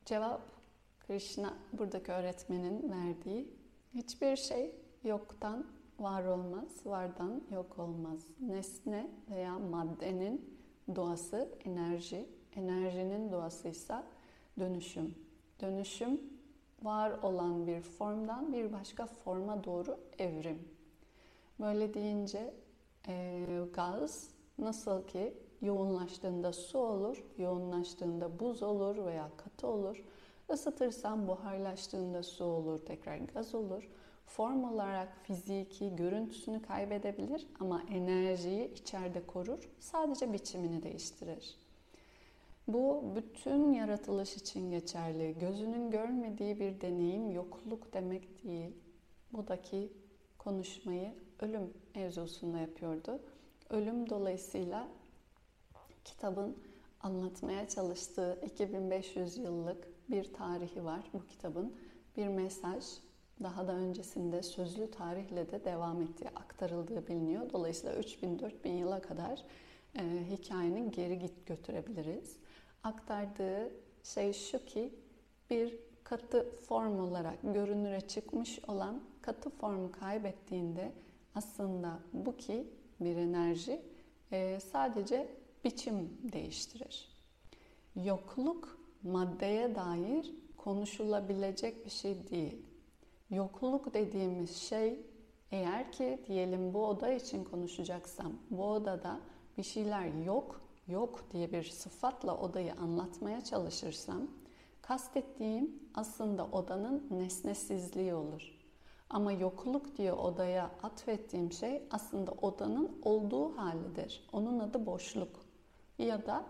Cevap 0.05 0.43
Krishna 1.07 1.55
buradaki 1.73 2.13
öğretmenin 2.13 2.91
verdiği 2.91 3.57
hiçbir 3.95 4.37
şey 4.37 4.75
yoktan 5.05 5.67
var 5.99 6.25
olmaz, 6.25 6.87
vardan 6.87 7.43
yok 7.51 7.79
olmaz. 7.79 8.27
Nesne 8.41 9.11
veya 9.31 9.59
maddenin 9.59 10.59
doğası 10.97 11.49
enerji, 11.65 12.27
enerjinin 12.57 13.33
doğası 13.33 13.69
ise 13.69 14.03
dönüşüm. 14.59 15.15
Dönüşüm 15.61 16.21
var 16.83 17.11
olan 17.23 17.67
bir 17.67 17.81
formdan 17.81 18.53
bir 18.53 18.73
başka 18.73 19.07
forma 19.07 19.65
doğru 19.65 19.99
evrim. 20.19 20.69
Böyle 21.61 21.95
deyince 21.95 22.55
e, 23.09 23.47
gaz 23.73 24.31
nasıl 24.59 25.07
ki 25.07 25.35
yoğunlaştığında 25.63 26.53
su 26.53 26.79
olur, 26.79 27.25
yoğunlaştığında 27.39 28.39
buz 28.39 28.63
olur 28.63 29.05
veya 29.05 29.31
katı 29.37 29.67
olur. 29.67 30.05
Isıtırsam 30.53 31.29
buharlaştığında 31.29 32.23
su 32.23 32.45
olur, 32.45 32.79
tekrar 32.79 33.17
gaz 33.17 33.55
olur. 33.55 33.89
Form 34.27 34.65
olarak 34.65 35.09
fiziki 35.23 35.97
görüntüsünü 35.97 36.63
kaybedebilir 36.63 37.47
ama 37.61 37.83
enerjiyi 37.91 38.73
içeride 38.75 39.27
korur. 39.27 39.71
Sadece 39.81 40.33
biçimini 40.33 40.83
değiştirir. 40.83 41.57
Bu 42.69 43.05
bütün 43.17 43.73
yaratılış 43.73 44.37
için 44.37 44.71
geçerli. 44.71 45.39
Gözünün 45.39 45.91
görmediği 45.91 46.61
bir 46.61 46.81
deneyim 46.81 47.31
yokluk 47.31 47.93
demek 47.93 48.45
değil. 48.45 48.71
Budaki 49.33 49.93
konuşmayı 50.39 51.15
ölüm 51.41 51.75
mevzusunda 51.95 52.59
yapıyordu. 52.59 53.21
Ölüm 53.71 54.11
dolayısıyla 54.11 54.89
kitabın 56.05 56.57
anlatmaya 57.01 57.69
çalıştığı 57.69 58.39
2500 58.47 59.37
yıllık 59.37 59.89
bir 60.11 60.33
tarihi 60.33 60.85
var 60.85 61.01
bu 61.13 61.27
kitabın. 61.27 61.77
Bir 62.17 62.29
mesaj 62.29 62.85
daha 63.43 63.69
da 63.69 63.73
öncesinde 63.73 64.43
sözlü 64.43 64.91
tarihle 64.91 65.51
de 65.51 65.65
devam 65.65 66.03
ettiği, 66.03 66.29
aktarıldığı 66.29 67.07
biliniyor. 67.07 67.53
Dolayısıyla 67.53 67.97
3000-4000 67.97 68.69
yıla 68.69 69.01
kadar 69.01 69.43
e, 69.99 70.03
hikayenin 70.31 70.91
geri 70.91 71.19
git 71.19 71.47
götürebiliriz. 71.47 72.37
Aktardığı 72.85 73.73
şey 74.03 74.33
şu 74.33 74.65
ki 74.65 74.95
bir 75.51 75.79
katı 76.05 76.51
form 76.69 76.99
olarak 76.99 77.43
görünüre 77.43 78.01
çıkmış 78.01 78.59
olan 78.69 79.03
katı 79.23 79.51
formu 79.51 79.93
kaybettiğinde 79.93 80.93
aslında 81.37 81.99
bu 82.13 82.37
ki 82.37 82.67
bir 83.01 83.17
enerji 83.17 83.83
e, 84.33 84.61
sadece 84.73 85.29
biçim 85.65 86.19
değiştirir. 86.33 87.09
Yokluk 88.05 88.79
maddeye 89.03 89.75
dair 89.75 90.35
konuşulabilecek 90.57 91.85
bir 91.85 91.91
şey 91.91 92.29
değil. 92.31 92.63
Yokluk 93.31 93.95
dediğimiz 93.95 94.57
şey 94.57 95.01
eğer 95.51 95.93
ki 95.93 96.25
diyelim 96.27 96.75
bu 96.75 96.87
oda 96.87 97.13
için 97.13 97.45
konuşacaksam 97.45 98.33
bu 98.51 98.65
odada 98.65 99.21
bir 99.59 99.63
şeyler 99.63 100.25
yok, 100.25 100.61
yok 100.89 101.25
diye 101.33 101.53
bir 101.53 101.65
sıfatla 101.65 102.39
odayı 102.39 102.75
anlatmaya 102.75 103.45
çalışırsam 103.45 104.23
kastettiğim 104.83 105.83
aslında 105.95 106.47
odanın 106.47 107.07
nesnesizliği 107.11 108.15
olur. 108.15 108.56
Ama 109.11 109.33
yokluk 109.33 109.97
diye 109.97 110.13
odaya 110.13 110.71
atfettiğim 110.83 111.53
şey 111.53 111.83
aslında 111.91 112.33
odanın 112.33 112.99
olduğu 113.03 113.57
halidir. 113.57 114.29
Onun 114.33 114.59
adı 114.59 114.87
boşluk 114.87 115.47
ya 115.99 116.27
da 116.27 116.45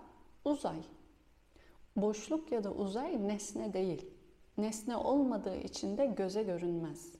uzay. 0.44 0.82
Boşluk 1.96 2.52
ya 2.52 2.64
da 2.64 2.72
uzay 2.72 3.28
nesne 3.28 3.72
değil. 3.72 4.10
Nesne 4.58 4.96
olmadığı 4.96 5.56
için 5.56 5.98
de 5.98 6.06
göze 6.06 6.42
görünmez. 6.42 7.12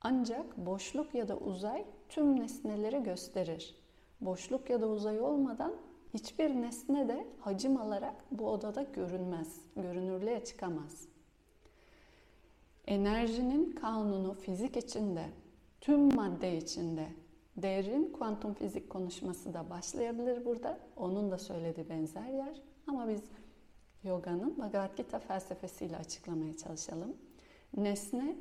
Ancak 0.00 0.56
boşluk 0.56 1.14
ya 1.14 1.28
da 1.28 1.36
uzay 1.36 1.84
tüm 2.08 2.40
nesneleri 2.40 3.02
gösterir. 3.02 3.76
Boşluk 4.20 4.70
ya 4.70 4.80
da 4.80 4.88
uzay 4.88 5.20
olmadan 5.20 5.74
hiçbir 6.14 6.50
nesne 6.50 7.08
de 7.08 7.26
hacim 7.40 7.76
alarak 7.76 8.14
bu 8.30 8.50
odada 8.50 8.82
görünmez, 8.82 9.60
görünürlüğe 9.76 10.44
çıkamaz. 10.44 11.08
Enerjinin 12.88 13.72
kanunu 13.72 14.34
fizik 14.34 14.76
içinde, 14.76 15.24
tüm 15.80 16.14
madde 16.14 16.56
içinde, 16.56 17.08
derin 17.56 18.12
kuantum 18.12 18.54
fizik 18.54 18.90
konuşması 18.90 19.54
da 19.54 19.70
başlayabilir 19.70 20.44
burada. 20.44 20.80
Onun 20.96 21.30
da 21.30 21.38
söylediği 21.38 21.88
benzer 21.88 22.28
yer. 22.28 22.62
Ama 22.86 23.08
biz 23.08 23.22
yoganın 24.04 24.58
Bhagavad 24.58 24.96
Gita 24.96 25.18
felsefesiyle 25.18 25.96
açıklamaya 25.96 26.56
çalışalım. 26.56 27.16
Nesne 27.76 28.36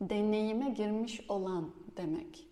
deneyime 0.00 0.70
girmiş 0.70 1.30
olan 1.30 1.70
demek. 1.96 2.48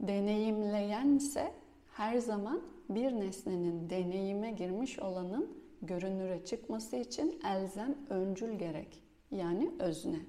Deneyimleyen 0.00 1.16
ise 1.16 1.52
her 1.92 2.18
zaman 2.18 2.62
bir 2.88 3.12
nesnenin 3.12 3.90
deneyime 3.90 4.50
girmiş 4.50 4.98
olanın 4.98 5.58
görünüre 5.82 6.44
çıkması 6.44 6.96
için 6.96 7.40
elzem 7.44 7.96
öncül 8.10 8.52
gerek. 8.52 9.09
Yani 9.30 9.70
özne. 9.78 10.20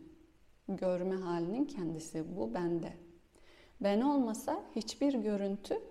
Görme 0.68 1.16
halinin 1.16 1.66
kendisi 1.66 2.38
bu 2.38 2.54
bende. 2.54 2.94
Ben 3.82 4.02
olmasa 4.02 4.64
hiçbir 4.76 5.14
görüntü 5.14 5.82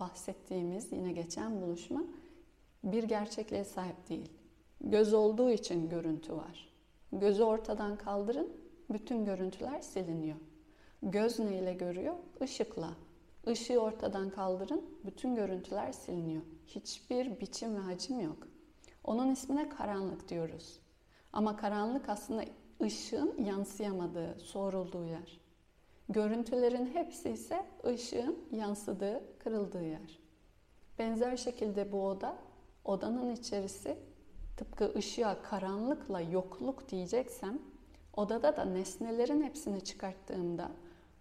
bahsettiğimiz 0.00 0.92
yine 0.92 1.12
geçen 1.12 1.62
buluşma 1.62 2.04
bir 2.84 3.02
gerçekliğe 3.02 3.64
sahip 3.64 4.08
değil. 4.08 4.32
Göz 4.80 5.14
olduğu 5.14 5.50
için 5.50 5.88
görüntü 5.88 6.32
var. 6.32 6.72
Gözü 7.12 7.42
ortadan 7.42 7.96
kaldırın, 7.96 8.52
bütün 8.90 9.24
görüntüler 9.24 9.80
siliniyor. 9.80 10.36
Göz 11.02 11.38
neyle 11.38 11.74
görüyor? 11.74 12.14
Işıkla. 12.40 12.96
Işığı 13.46 13.78
ortadan 13.80 14.30
kaldırın, 14.30 14.84
bütün 15.04 15.34
görüntüler 15.34 15.92
siliniyor. 15.92 16.42
Hiçbir 16.66 17.40
biçim 17.40 17.74
ve 17.74 17.78
hacim 17.78 18.20
yok. 18.20 18.48
Onun 19.04 19.30
ismine 19.30 19.68
karanlık 19.68 20.28
diyoruz. 20.28 20.81
Ama 21.32 21.56
karanlık 21.56 22.08
aslında 22.08 22.44
ışığın 22.82 23.44
yansıyamadığı, 23.44 24.38
soğurulduğu 24.40 25.04
yer. 25.04 25.40
Görüntülerin 26.08 26.86
hepsi 26.86 27.30
ise 27.30 27.66
ışığın 27.86 28.38
yansıdığı, 28.52 29.22
kırıldığı 29.38 29.84
yer. 29.84 30.18
Benzer 30.98 31.36
şekilde 31.36 31.92
bu 31.92 32.06
oda, 32.06 32.36
odanın 32.84 33.30
içerisi 33.30 33.96
tıpkı 34.56 34.92
ışığa 34.96 35.42
karanlıkla 35.42 36.20
yokluk 36.20 36.88
diyeceksem, 36.88 37.58
odada 38.16 38.56
da 38.56 38.64
nesnelerin 38.64 39.42
hepsini 39.42 39.84
çıkarttığımda, 39.84 40.70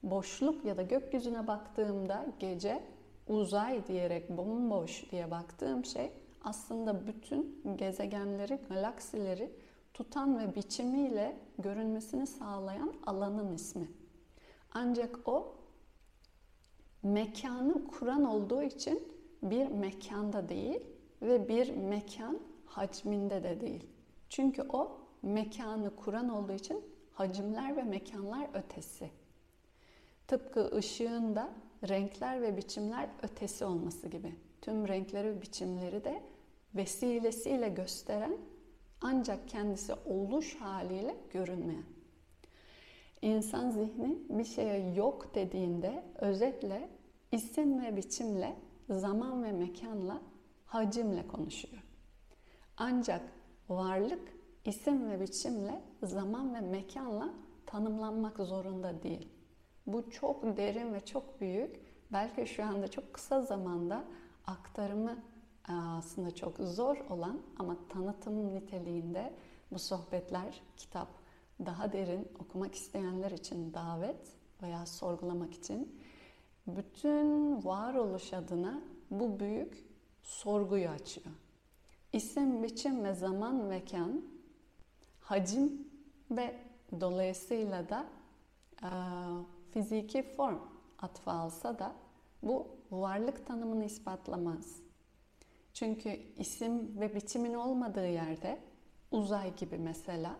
boşluk 0.03 0.65
ya 0.65 0.77
da 0.77 0.81
gökyüzüne 0.81 1.47
baktığımda 1.47 2.25
gece 2.39 2.83
uzay 3.27 3.87
diyerek 3.87 4.29
bomboş 4.29 5.11
diye 5.11 5.31
baktığım 5.31 5.85
şey 5.85 6.11
aslında 6.43 7.07
bütün 7.07 7.61
gezegenleri, 7.77 8.59
galaksileri 8.69 9.51
tutan 9.93 10.39
ve 10.39 10.55
biçimiyle 10.55 11.37
görünmesini 11.57 12.27
sağlayan 12.27 12.93
alanın 13.05 13.55
ismi. 13.55 13.87
Ancak 14.73 15.27
o 15.27 15.55
mekanı 17.03 17.87
kuran 17.87 18.23
olduğu 18.23 18.63
için 18.63 19.03
bir 19.43 19.67
mekanda 19.67 20.49
değil 20.49 20.79
ve 21.21 21.47
bir 21.47 21.75
mekan 21.75 22.39
hacminde 22.65 23.43
de 23.43 23.61
değil. 23.61 23.87
Çünkü 24.29 24.61
o 24.61 24.97
mekanı 25.21 25.95
kuran 25.95 26.29
olduğu 26.29 26.53
için 26.53 26.83
hacimler 27.13 27.77
ve 27.77 27.83
mekanlar 27.83 28.49
ötesi. 28.53 29.09
Tıpkı 30.27 30.75
ışığın 30.75 31.35
da 31.35 31.53
renkler 31.89 32.41
ve 32.41 32.57
biçimler 32.57 33.09
ötesi 33.23 33.65
olması 33.65 34.07
gibi. 34.07 34.35
Tüm 34.61 34.87
renkleri 34.87 35.27
ve 35.27 35.41
biçimleri 35.41 36.03
de 36.03 36.23
vesilesiyle 36.75 37.69
gösteren 37.69 38.37
ancak 39.01 39.49
kendisi 39.49 39.93
oluş 40.05 40.55
haliyle 40.55 41.15
görünmeyen. 41.33 41.83
İnsan 43.21 43.69
zihni 43.69 44.17
bir 44.29 44.43
şeye 44.43 44.93
yok 44.93 45.35
dediğinde 45.35 46.03
özetle 46.15 46.89
isim 47.31 47.81
ve 47.81 47.97
biçimle, 47.97 48.55
zaman 48.89 49.43
ve 49.43 49.51
mekanla, 49.51 50.21
hacimle 50.65 51.27
konuşuyor. 51.27 51.83
Ancak 52.77 53.21
varlık 53.69 54.33
isim 54.65 55.09
ve 55.09 55.21
biçimle, 55.21 55.81
zaman 56.03 56.53
ve 56.53 56.61
mekanla 56.61 57.33
tanımlanmak 57.65 58.37
zorunda 58.37 59.03
değil. 59.03 59.29
Bu 59.87 60.09
çok 60.09 60.57
derin 60.57 60.93
ve 60.93 61.05
çok 61.05 61.41
büyük. 61.41 61.75
Belki 62.13 62.47
şu 62.47 62.63
anda 62.63 62.87
çok 62.87 63.13
kısa 63.13 63.41
zamanda 63.41 64.03
aktarımı 64.45 65.17
aslında 65.67 66.35
çok 66.35 66.57
zor 66.57 66.97
olan 67.09 67.41
ama 67.59 67.77
tanıtım 67.89 68.55
niteliğinde 68.55 69.33
bu 69.71 69.79
sohbetler, 69.79 70.61
kitap 70.77 71.07
daha 71.65 71.93
derin 71.93 72.27
okumak 72.39 72.75
isteyenler 72.75 73.31
için 73.31 73.73
davet 73.73 74.35
veya 74.61 74.85
sorgulamak 74.85 75.53
için 75.53 75.99
bütün 76.67 77.63
varoluş 77.65 78.33
adına 78.33 78.81
bu 79.11 79.39
büyük 79.39 79.85
sorguyu 80.23 80.89
açıyor. 80.89 81.35
İsim, 82.13 82.63
biçim 82.63 83.03
ve 83.03 83.13
zaman, 83.13 83.55
mekan, 83.55 84.21
hacim 85.19 85.87
ve 86.31 86.59
dolayısıyla 87.01 87.89
da 87.89 88.05
e, 88.83 88.89
fiziki 89.71 90.23
form 90.23 90.59
atfı 90.99 91.31
alsa 91.31 91.79
da 91.79 91.95
bu 92.43 92.67
varlık 92.91 93.47
tanımını 93.47 93.85
ispatlamaz. 93.85 94.90
Çünkü 95.73 96.09
isim 96.37 96.99
ve 96.99 97.15
biçimin 97.15 97.53
olmadığı 97.53 98.07
yerde 98.07 98.59
uzay 99.11 99.55
gibi 99.55 99.77
mesela 99.77 100.35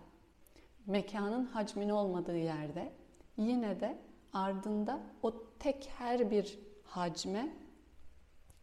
mekanın 0.85 1.45
hacmin 1.45 1.89
olmadığı 1.89 2.37
yerde 2.37 2.93
yine 3.37 3.79
de 3.79 3.97
ardında 4.33 4.99
o 5.23 5.33
tek 5.59 5.89
her 5.97 6.31
bir 6.31 6.59
hacme 6.83 7.53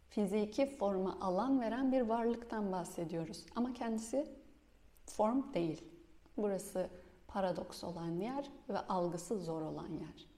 fiziki 0.09 0.65
forma 0.65 1.17
alan 1.21 1.61
veren 1.61 1.91
bir 1.91 2.01
varlıktan 2.01 2.71
bahsediyoruz. 2.71 3.45
Ama 3.55 3.73
kendisi 3.73 4.27
form 5.05 5.53
değil. 5.53 5.83
Burası 6.37 6.89
paradoks 7.27 7.83
olan 7.83 8.11
yer 8.11 8.49
ve 8.69 8.79
algısı 8.79 9.39
zor 9.39 9.61
olan 9.61 9.89
yer. 9.89 10.28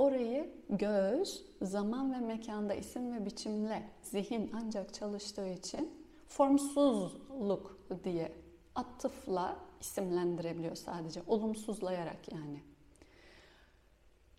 Orayı 0.00 0.50
göz, 0.68 1.44
zaman 1.62 2.12
ve 2.12 2.18
mekanda 2.18 2.74
isim 2.74 3.14
ve 3.14 3.26
biçimle 3.26 3.82
zihin 4.02 4.50
ancak 4.54 4.94
çalıştığı 4.94 5.48
için 5.48 5.90
formsuzluk 6.28 7.78
diye 8.04 8.32
atıfla 8.74 9.56
isimlendirebiliyor 9.80 10.76
sadece. 10.76 11.22
Olumsuzlayarak 11.26 12.32
yani. 12.32 12.60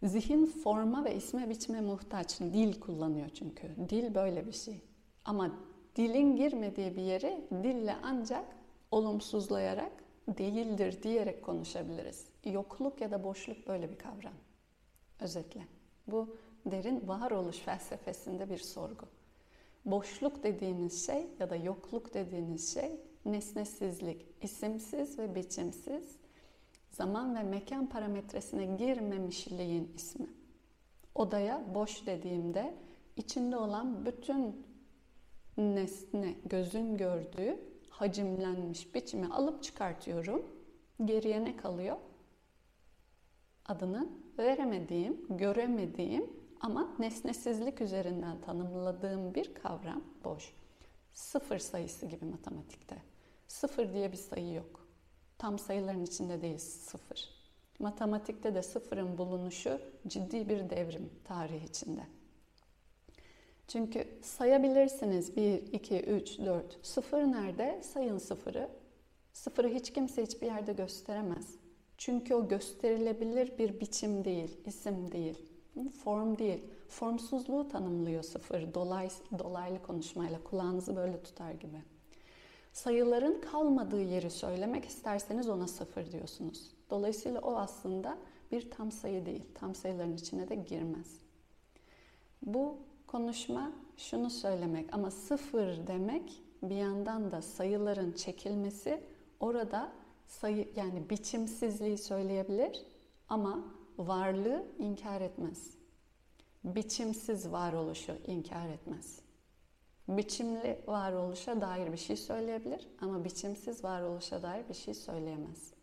Zihin 0.03 0.45
forma 0.45 1.05
ve 1.05 1.15
isme 1.15 1.49
biçime 1.49 1.81
muhtaç. 1.81 2.39
Dil 2.39 2.79
kullanıyor 2.79 3.29
çünkü. 3.29 3.67
Dil 3.89 4.15
böyle 4.15 4.47
bir 4.47 4.51
şey. 4.51 4.81
Ama 5.25 5.51
dilin 5.95 6.35
girmediği 6.35 6.95
bir 6.95 7.01
yeri 7.01 7.41
dille 7.63 7.95
ancak 8.03 8.45
olumsuzlayarak 8.91 9.91
değildir 10.27 11.03
diyerek 11.03 11.43
konuşabiliriz. 11.43 12.25
Yokluk 12.45 13.01
ya 13.01 13.11
da 13.11 13.23
boşluk 13.23 13.67
böyle 13.67 13.89
bir 13.89 13.97
kavram. 13.97 14.33
Özetle. 15.21 15.67
Bu 16.07 16.35
derin 16.65 17.07
varoluş 17.07 17.57
felsefesinde 17.57 18.49
bir 18.49 18.57
sorgu. 18.57 19.05
Boşluk 19.85 20.43
dediğiniz 20.43 21.05
şey 21.05 21.27
ya 21.39 21.49
da 21.49 21.55
yokluk 21.55 22.13
dediğiniz 22.13 22.73
şey 22.73 22.99
nesnesizlik, 23.25 24.25
isimsiz 24.41 25.19
ve 25.19 25.35
biçimsiz, 25.35 26.15
zaman 26.91 27.35
ve 27.35 27.43
mekan 27.43 27.89
parametresine 27.89 28.65
girmemişliğin 28.65 29.91
ismi. 29.95 30.27
Odaya 31.15 31.75
boş 31.75 32.05
dediğimde 32.05 32.75
içinde 33.17 33.57
olan 33.57 34.05
bütün 34.05 34.65
nesne, 35.57 36.35
gözün 36.45 36.97
gördüğü 36.97 37.59
hacimlenmiş 37.89 38.95
biçimi 38.95 39.27
alıp 39.27 39.63
çıkartıyorum. 39.63 40.45
Geriye 41.05 41.45
ne 41.45 41.57
kalıyor? 41.57 41.97
Adını 43.71 44.09
veremediğim, 44.39 45.25
göremediğim 45.29 46.29
ama 46.61 46.95
nesnesizlik 46.99 47.81
üzerinden 47.81 48.41
tanımladığım 48.41 49.35
bir 49.35 49.53
kavram 49.53 50.03
boş. 50.23 50.53
Sıfır 51.13 51.59
sayısı 51.59 52.05
gibi 52.05 52.25
matematikte. 52.25 52.95
Sıfır 53.47 53.93
diye 53.93 54.11
bir 54.11 54.17
sayı 54.17 54.53
yok. 54.53 54.87
Tam 55.37 55.59
sayıların 55.59 56.03
içinde 56.03 56.41
değil 56.41 56.57
sıfır. 56.57 57.29
Matematikte 57.79 58.55
de 58.55 58.61
sıfırın 58.61 59.17
bulunuşu 59.17 59.81
ciddi 60.07 60.49
bir 60.49 60.69
devrim 60.69 61.09
tarih 61.23 61.63
içinde. 61.63 62.01
Çünkü 63.67 64.07
sayabilirsiniz 64.21 65.35
1, 65.35 65.73
2, 65.73 65.99
3, 65.99 66.39
4. 66.39 66.85
Sıfır 66.85 67.21
nerede? 67.21 67.81
Sayın 67.83 68.17
sıfırı. 68.17 68.69
Sıfırı 69.33 69.67
hiç 69.67 69.93
kimse 69.93 70.23
hiçbir 70.23 70.47
yerde 70.47 70.73
gösteremez. 70.73 71.61
Çünkü 72.01 72.35
o 72.35 72.47
gösterilebilir 72.47 73.57
bir 73.57 73.79
biçim 73.79 74.25
değil, 74.25 74.57
isim 74.65 75.11
değil, 75.11 75.37
form 76.03 76.37
değil. 76.37 76.63
Formsuzluğu 76.87 77.67
tanımlıyor 77.67 78.23
sıfır, 78.23 78.73
dolay, 78.73 79.09
dolaylı 79.39 79.81
konuşmayla 79.81 80.43
kulağınızı 80.43 80.95
böyle 80.95 81.23
tutar 81.23 81.51
gibi. 81.51 81.81
Sayıların 82.73 83.41
kalmadığı 83.41 84.01
yeri 84.01 84.29
söylemek 84.29 84.85
isterseniz 84.85 85.49
ona 85.49 85.67
sıfır 85.67 86.11
diyorsunuz. 86.11 86.71
Dolayısıyla 86.89 87.41
o 87.41 87.55
aslında 87.55 88.17
bir 88.51 88.71
tam 88.71 88.91
sayı 88.91 89.25
değil, 89.25 89.43
tam 89.55 89.75
sayıların 89.75 90.13
içine 90.13 90.49
de 90.49 90.55
girmez. 90.55 91.19
Bu 92.41 92.77
konuşma 93.07 93.71
şunu 93.97 94.29
söylemek 94.29 94.93
ama 94.93 95.11
sıfır 95.11 95.87
demek 95.87 96.41
bir 96.63 96.75
yandan 96.75 97.31
da 97.31 97.41
sayıların 97.41 98.11
çekilmesi 98.11 99.03
orada 99.39 100.00
sayı 100.31 100.67
yani 100.75 101.09
biçimsizliği 101.09 101.97
söyleyebilir 101.97 102.85
ama 103.29 103.63
varlığı 103.97 104.65
inkar 104.79 105.21
etmez. 105.21 105.71
Biçimsiz 106.63 107.51
varoluşu 107.51 108.17
inkar 108.27 108.69
etmez. 108.69 109.19
Biçimli 110.07 110.81
varoluşa 110.87 111.61
dair 111.61 111.91
bir 111.91 111.97
şey 111.97 112.17
söyleyebilir 112.17 112.87
ama 113.01 113.23
biçimsiz 113.23 113.83
varoluşa 113.83 114.43
dair 114.43 114.69
bir 114.69 114.73
şey 114.73 114.93
söyleyemez. 114.93 115.73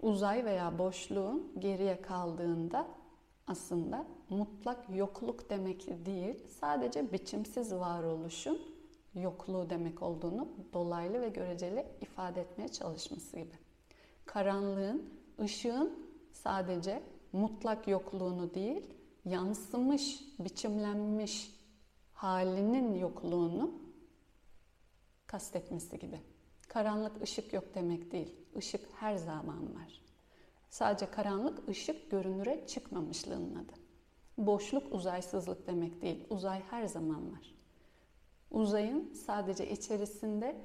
Uzay 0.00 0.44
veya 0.44 0.78
boşluğun 0.78 1.52
geriye 1.58 2.02
kaldığında 2.02 2.86
aslında 3.46 4.06
mutlak 4.28 4.96
yokluk 4.96 5.50
demek 5.50 6.06
değil, 6.06 6.46
sadece 6.60 7.12
biçimsiz 7.12 7.74
varoluşun 7.74 8.79
yokluğu 9.14 9.70
demek 9.70 10.02
olduğunu 10.02 10.48
dolaylı 10.72 11.20
ve 11.20 11.28
göreceli 11.28 11.86
ifade 12.00 12.40
etmeye 12.40 12.68
çalışması 12.68 13.36
gibi. 13.36 13.54
Karanlığın, 14.26 15.14
ışığın 15.40 16.08
sadece 16.32 17.02
mutlak 17.32 17.88
yokluğunu 17.88 18.54
değil, 18.54 18.94
yansımış, 19.24 20.20
biçimlenmiş 20.38 21.60
halinin 22.12 22.94
yokluğunu 22.94 23.70
kastetmesi 25.26 25.98
gibi. 25.98 26.20
Karanlık 26.68 27.22
ışık 27.22 27.52
yok 27.52 27.64
demek 27.74 28.12
değil. 28.12 28.34
Işık 28.56 28.80
her 28.94 29.16
zaman 29.16 29.74
var. 29.74 30.02
Sadece 30.70 31.10
karanlık 31.10 31.68
ışık 31.68 32.10
görünüre 32.10 32.66
çıkmamışlığının 32.66 33.54
adı. 33.54 33.72
Boşluk 34.38 34.94
uzaysızlık 34.94 35.66
demek 35.66 36.02
değil. 36.02 36.24
Uzay 36.30 36.62
her 36.70 36.86
zaman 36.86 37.32
var. 37.32 37.54
Uzayın 38.50 39.12
sadece 39.14 39.70
içerisinde 39.70 40.56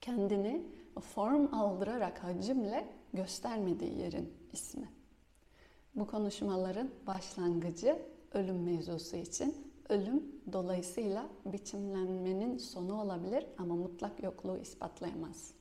kendini 0.00 0.66
form 1.00 1.54
aldırarak 1.54 2.24
hacimle 2.24 2.88
göstermediği 3.12 3.98
yerin 3.98 4.32
ismi. 4.52 4.88
Bu 5.94 6.06
konuşmaların 6.06 6.90
başlangıcı 7.06 8.02
ölüm 8.32 8.62
mevzusu 8.62 9.16
için. 9.16 9.68
Ölüm 9.88 10.22
dolayısıyla 10.52 11.28
biçimlenmenin 11.46 12.58
sonu 12.58 13.00
olabilir 13.00 13.46
ama 13.58 13.76
mutlak 13.76 14.22
yokluğu 14.22 14.58
ispatlayamaz. 14.58 15.52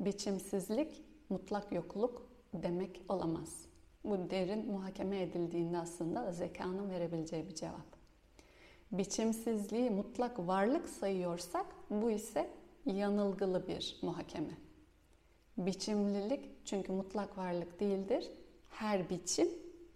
Biçimsizlik 0.00 1.02
mutlak 1.28 1.72
yokluk 1.72 2.28
demek 2.54 3.02
olamaz. 3.08 3.66
Bu 4.04 4.30
derin 4.30 4.72
muhakeme 4.72 5.22
edildiğinde 5.22 5.78
aslında 5.78 6.32
zekanın 6.32 6.90
verebileceği 6.90 7.46
bir 7.46 7.54
cevap. 7.54 8.01
Biçimsizliği 8.92 9.90
mutlak 9.90 10.38
varlık 10.38 10.88
sayıyorsak 10.88 11.66
bu 11.90 12.10
ise 12.10 12.50
yanılgılı 12.86 13.66
bir 13.68 13.98
muhakeme. 14.02 14.58
Biçimlilik 15.56 16.50
çünkü 16.64 16.92
mutlak 16.92 17.38
varlık 17.38 17.80
değildir. 17.80 18.30
Her 18.70 19.10
biçim 19.10 19.48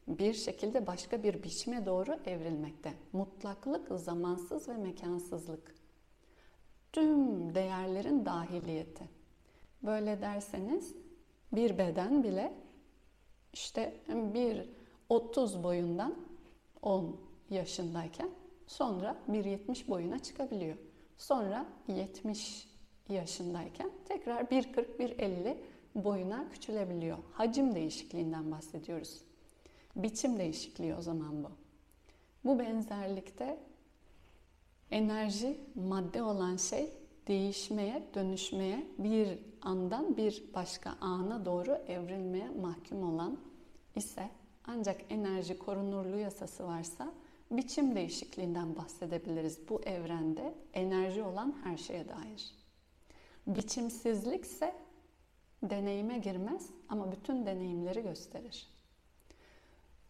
bir 0.08 0.32
şekilde 0.32 0.86
başka 0.86 1.22
bir 1.22 1.42
biçime 1.42 1.86
doğru 1.86 2.18
evrilmekte. 2.26 2.94
Mutlaklık 3.12 4.00
zamansız 4.00 4.68
ve 4.68 4.76
mekansızlık. 4.76 5.74
Tüm 6.92 7.54
değerlerin 7.54 8.24
dahiliyeti. 8.24 9.04
Böyle 9.82 10.20
derseniz 10.20 10.94
bir 11.52 11.78
beden 11.78 12.22
bile 12.22 12.54
işte 13.52 14.00
bir 14.08 14.70
30 15.08 15.62
boyundan 15.62 16.14
10 16.82 17.16
yaşındayken 17.50 18.30
sonra 18.66 19.16
1.70 19.30 19.88
boyuna 19.88 20.18
çıkabiliyor. 20.18 20.76
Sonra 21.16 21.66
70 21.88 22.68
yaşındayken 23.08 23.90
tekrar 24.08 24.40
1.40 24.40 24.96
1.50 24.98 25.56
boyuna 25.94 26.48
küçülebiliyor. 26.50 27.18
Hacim 27.32 27.74
değişikliğinden 27.74 28.50
bahsediyoruz. 28.50 29.22
Biçim 29.96 30.38
değişikliği 30.38 30.94
o 30.94 31.02
zaman 31.02 31.44
bu. 31.44 31.50
Bu 32.44 32.58
benzerlikte 32.58 33.58
enerji, 34.90 35.60
madde 35.74 36.22
olan 36.22 36.56
şey 36.56 36.90
değişmeye, 37.28 38.02
dönüşmeye, 38.14 38.86
bir 38.98 39.38
andan 39.62 40.16
bir 40.16 40.44
başka 40.54 40.94
ana 41.00 41.44
doğru 41.44 41.72
evrilmeye 41.88 42.48
mahkum 42.48 43.14
olan 43.14 43.38
ise 43.96 44.30
ancak 44.64 45.00
enerji 45.10 45.58
korunurluğu 45.58 46.18
yasası 46.18 46.66
varsa 46.66 47.12
biçim 47.50 47.94
değişikliğinden 47.94 48.76
bahsedebiliriz 48.76 49.68
bu 49.68 49.82
evrende 49.82 50.54
enerji 50.74 51.22
olan 51.22 51.54
her 51.64 51.76
şeye 51.76 52.08
dair. 52.08 52.54
Biçimsizlik 53.46 54.44
ise 54.44 54.74
deneyime 55.62 56.18
girmez 56.18 56.70
ama 56.88 57.12
bütün 57.12 57.46
deneyimleri 57.46 58.02
gösterir. 58.02 58.68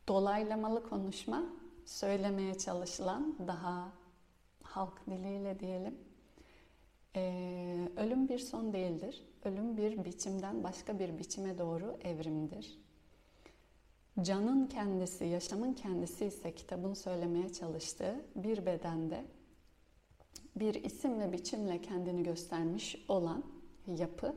Dolaylamalı 0.09 0.89
konuşma 0.89 1.43
söylemeye 1.85 2.59
çalışılan 2.59 3.37
daha 3.47 3.93
halk 4.63 5.07
diliyle 5.07 5.61
diyelim. 5.61 5.99
Ee, 7.17 7.89
ölüm 7.97 8.29
bir 8.29 8.39
son 8.39 8.73
değildir. 8.73 9.25
Ölüm 9.45 9.77
bir 9.77 10.05
biçimden 10.05 10.65
başka 10.65 10.99
bir 10.99 11.19
biçime 11.19 11.59
doğru 11.59 11.99
evrimdir. 12.05 12.86
Canın 14.23 14.67
kendisi, 14.67 15.25
yaşamın 15.25 15.73
kendisi 15.73 16.27
ise 16.27 16.55
kitabın 16.55 16.95
söylemeye 16.95 17.53
çalıştığı 17.53 18.25
bir 18.37 18.67
bedende 18.67 19.25
bir 20.57 20.75
isim 20.75 21.21
ve 21.21 21.33
biçimle 21.33 21.83
kendini 21.83 22.23
göstermiş 22.23 23.05
olan 23.09 23.45
yapı 23.87 24.37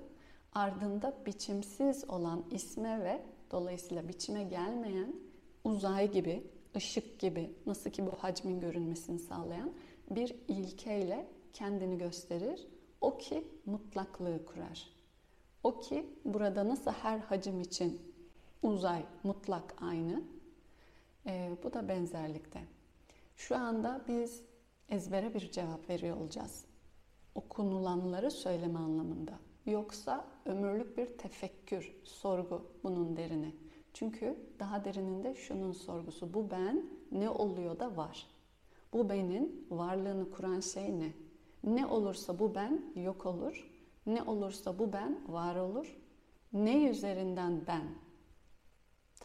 ardında 0.53 1.13
biçimsiz 1.25 2.09
olan 2.09 2.43
isme 2.51 3.03
ve 3.03 3.21
dolayısıyla 3.51 4.07
biçime 4.07 4.43
gelmeyen 4.43 5.15
uzay 5.63 6.11
gibi, 6.11 6.43
ışık 6.75 7.19
gibi 7.19 7.53
nasıl 7.65 7.89
ki 7.89 8.05
bu 8.05 8.11
hacmin 8.11 8.59
görünmesini 8.59 9.19
sağlayan 9.19 9.71
bir 10.09 10.35
ilkeyle 10.47 11.27
kendini 11.53 11.97
gösterir. 11.97 12.67
O 13.01 13.17
ki 13.17 13.47
mutlaklığı 13.65 14.45
kurar. 14.45 14.89
O 15.63 15.79
ki 15.79 16.05
burada 16.25 16.67
nasıl 16.67 16.91
her 16.91 17.19
hacim 17.19 17.61
için 17.61 18.08
uzay 18.63 19.05
mutlak 19.23 19.75
aynı. 19.81 20.23
E, 21.25 21.51
bu 21.63 21.73
da 21.73 21.87
benzerlikte. 21.87 22.61
Şu 23.35 23.55
anda 23.55 24.01
biz 24.07 24.43
ezbere 24.89 25.33
bir 25.33 25.51
cevap 25.51 25.89
veriyor 25.89 26.17
olacağız. 26.17 26.65
Okunulanları 27.35 28.31
söyleme 28.31 28.79
anlamında. 28.79 29.39
Yoksa 29.65 30.25
ömürlük 30.45 30.97
bir 30.97 31.17
tefekkür, 31.17 31.95
sorgu 32.03 32.65
bunun 32.83 33.17
derini. 33.17 33.55
Çünkü 33.93 34.35
daha 34.59 34.85
derininde 34.85 35.35
şunun 35.35 35.71
sorgusu. 35.71 36.33
Bu 36.33 36.51
ben 36.51 36.85
ne 37.11 37.29
oluyor 37.29 37.79
da 37.79 37.97
var? 37.97 38.27
Bu 38.93 39.09
benin 39.09 39.67
varlığını 39.71 40.31
kuran 40.31 40.59
şey 40.59 40.99
ne? 40.99 41.13
Ne 41.63 41.85
olursa 41.85 42.39
bu 42.39 42.55
ben 42.55 42.81
yok 42.95 43.25
olur. 43.25 43.69
Ne 44.05 44.23
olursa 44.23 44.79
bu 44.79 44.93
ben 44.93 45.19
var 45.27 45.55
olur. 45.55 45.97
Ne 46.53 46.89
üzerinden 46.89 47.61
ben? 47.67 47.83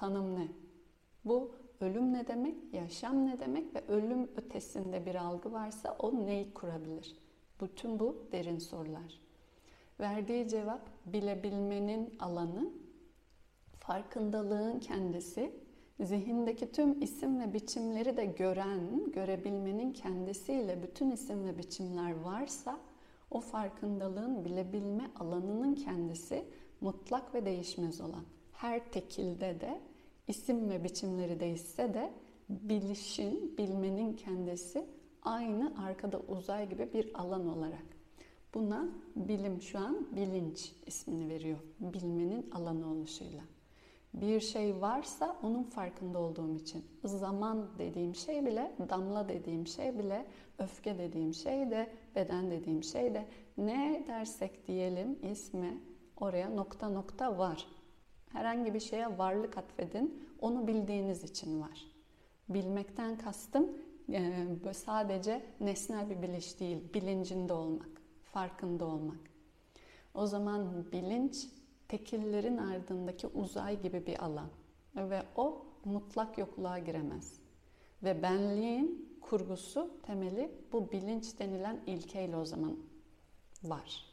Tanım 0.05 0.35
ne? 0.35 0.49
Bu 1.25 1.51
ölüm 1.81 2.13
ne 2.13 2.27
demek, 2.27 2.55
yaşam 2.73 3.27
ne 3.27 3.41
demek 3.41 3.75
ve 3.75 3.85
ölüm 3.89 4.29
ötesinde 4.37 5.07
bir 5.07 5.15
algı 5.15 5.53
varsa 5.53 5.97
o 5.99 6.27
neyi 6.27 6.55
kurabilir? 6.55 7.17
Bütün 7.61 7.99
bu 7.99 8.27
derin 8.33 8.59
sorular. 8.59 9.21
Verdiği 10.01 10.49
cevap 10.49 10.81
bilebilmenin 11.07 12.15
alanı, 12.19 12.71
farkındalığın 13.79 14.79
kendisi, 14.79 15.53
zihindeki 16.01 16.73
tüm 16.73 17.03
isim 17.03 17.41
ve 17.41 17.55
biçimleri 17.55 18.17
de 18.17 18.25
gören, 18.25 19.13
görebilmenin 19.13 19.93
kendisiyle 19.93 20.83
bütün 20.83 21.11
isim 21.11 21.45
ve 21.45 21.59
biçimler 21.59 22.21
varsa 22.21 22.81
o 23.31 23.41
farkındalığın 23.41 24.45
bilebilme 24.45 25.11
alanının 25.21 25.75
kendisi 25.75 26.45
mutlak 26.81 27.35
ve 27.35 27.45
değişmez 27.45 28.01
olan. 28.01 28.25
Her 28.53 28.91
tekilde 28.93 29.61
de 29.61 29.81
isim 30.29 30.71
ve 30.71 30.85
biçimleri 30.85 31.41
değişse 31.41 31.95
de 31.95 32.13
bilişin, 32.49 33.59
bilmenin 33.59 34.13
kendisi 34.17 34.87
aynı 35.23 35.73
arkada 35.85 36.21
uzay 36.21 36.69
gibi 36.69 36.93
bir 36.93 37.21
alan 37.21 37.49
olarak. 37.49 37.85
Buna 38.55 38.89
bilim 39.17 39.63
şu 39.63 39.79
an 39.79 40.09
bilinç 40.17 40.73
ismini 40.87 41.29
veriyor. 41.29 41.59
Bilmenin 41.81 42.51
alanı 42.51 42.93
oluşuyla. 42.93 43.43
Bir 44.15 44.41
şey 44.41 44.81
varsa 44.81 45.37
onun 45.43 45.63
farkında 45.63 46.19
olduğum 46.19 46.57
için. 46.57 46.85
Zaman 47.05 47.69
dediğim 47.79 48.15
şey 48.15 48.47
bile, 48.47 48.73
damla 48.91 49.29
dediğim 49.29 49.67
şey 49.67 49.99
bile, 49.99 50.27
öfke 50.59 50.99
dediğim 50.99 51.35
şey 51.35 51.71
de, 51.71 51.91
beden 52.17 52.51
dediğim 52.51 52.83
şey 52.83 53.15
de 53.15 53.27
ne 53.59 54.05
dersek 54.09 54.67
diyelim 54.67 55.19
isme 55.23 55.75
oraya 56.17 56.57
nokta 56.57 56.89
nokta 56.89 57.39
var. 57.39 57.67
Herhangi 58.35 58.75
bir 58.75 58.81
şeye 58.81 59.19
varlık 59.19 59.59
atfedin. 59.59 60.29
Onu 60.41 60.67
bildiğiniz 60.67 61.25
için 61.25 61.61
var. 61.61 61.87
Bilmekten 62.49 63.19
kastım 63.19 63.71
sadece 64.73 65.43
nesnel 65.61 66.11
bir 66.11 66.23
biliş 66.23 66.61
değil, 66.61 66.95
bilincinde 66.95 67.53
olmak, 67.53 67.89
farkında 68.23 68.85
olmak. 68.85 69.19
O 70.15 70.27
zaman 70.27 70.93
bilinç 70.93 71.47
tekillerin 71.89 72.57
ardındaki 72.57 73.27
uzay 73.27 73.83
gibi 73.83 74.07
bir 74.07 74.25
alan 74.25 74.49
ve 74.97 75.23
o 75.37 75.67
mutlak 75.85 76.39
yokluğa 76.39 76.79
giremez. 76.79 77.41
Ve 78.03 78.23
benliğin 78.23 79.19
kurgusu, 79.21 79.91
temeli 80.03 80.51
bu 80.73 80.93
bilinç 80.93 81.39
denilen 81.39 81.81
ilkeyle 81.87 82.37
o 82.37 82.45
zaman 82.45 82.77
var. 83.63 84.07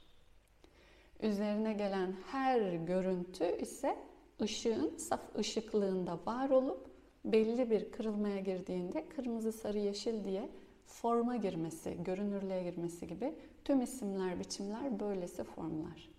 Üzerine 1.21 1.73
gelen 1.73 2.15
her 2.31 2.73
görüntü 2.73 3.57
ise 3.57 4.10
ışığın 4.41 4.97
saf 4.97 5.35
ışıklığında 5.35 6.19
var 6.25 6.49
olup 6.49 6.91
belli 7.25 7.69
bir 7.69 7.91
kırılmaya 7.91 8.39
girdiğinde 8.39 9.09
kırmızı, 9.09 9.51
sarı, 9.51 9.79
yeşil 9.79 10.23
diye 10.23 10.49
forma 10.85 11.35
girmesi, 11.35 11.97
görünürlüğe 12.03 12.63
girmesi 12.63 13.07
gibi 13.07 13.35
tüm 13.65 13.81
isimler, 13.81 14.39
biçimler 14.39 14.99
böylesi 14.99 15.43
formlar. 15.43 16.09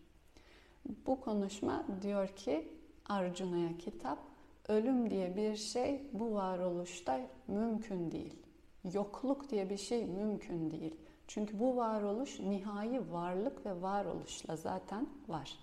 Bu 1.07 1.21
konuşma 1.21 1.87
diyor 2.03 2.29
ki 2.29 2.69
Arjuna'ya 3.09 3.79
kitap, 3.79 4.19
ölüm 4.69 5.11
diye 5.11 5.37
bir 5.37 5.57
şey 5.57 6.01
bu 6.13 6.35
varoluşta 6.35 7.21
mümkün 7.49 8.11
değil. 8.11 8.35
Yokluk 8.93 9.51
diye 9.51 9.71
bir 9.71 9.77
şey 9.77 10.07
mümkün 10.07 10.71
değil. 10.71 10.95
Çünkü 11.27 11.59
bu 11.59 11.77
varoluş 11.77 12.41
nihai 12.41 13.13
varlık 13.13 13.67
ve 13.67 13.83
varoluşla 13.83 14.57
zaten 14.57 15.07
var. 15.29 15.59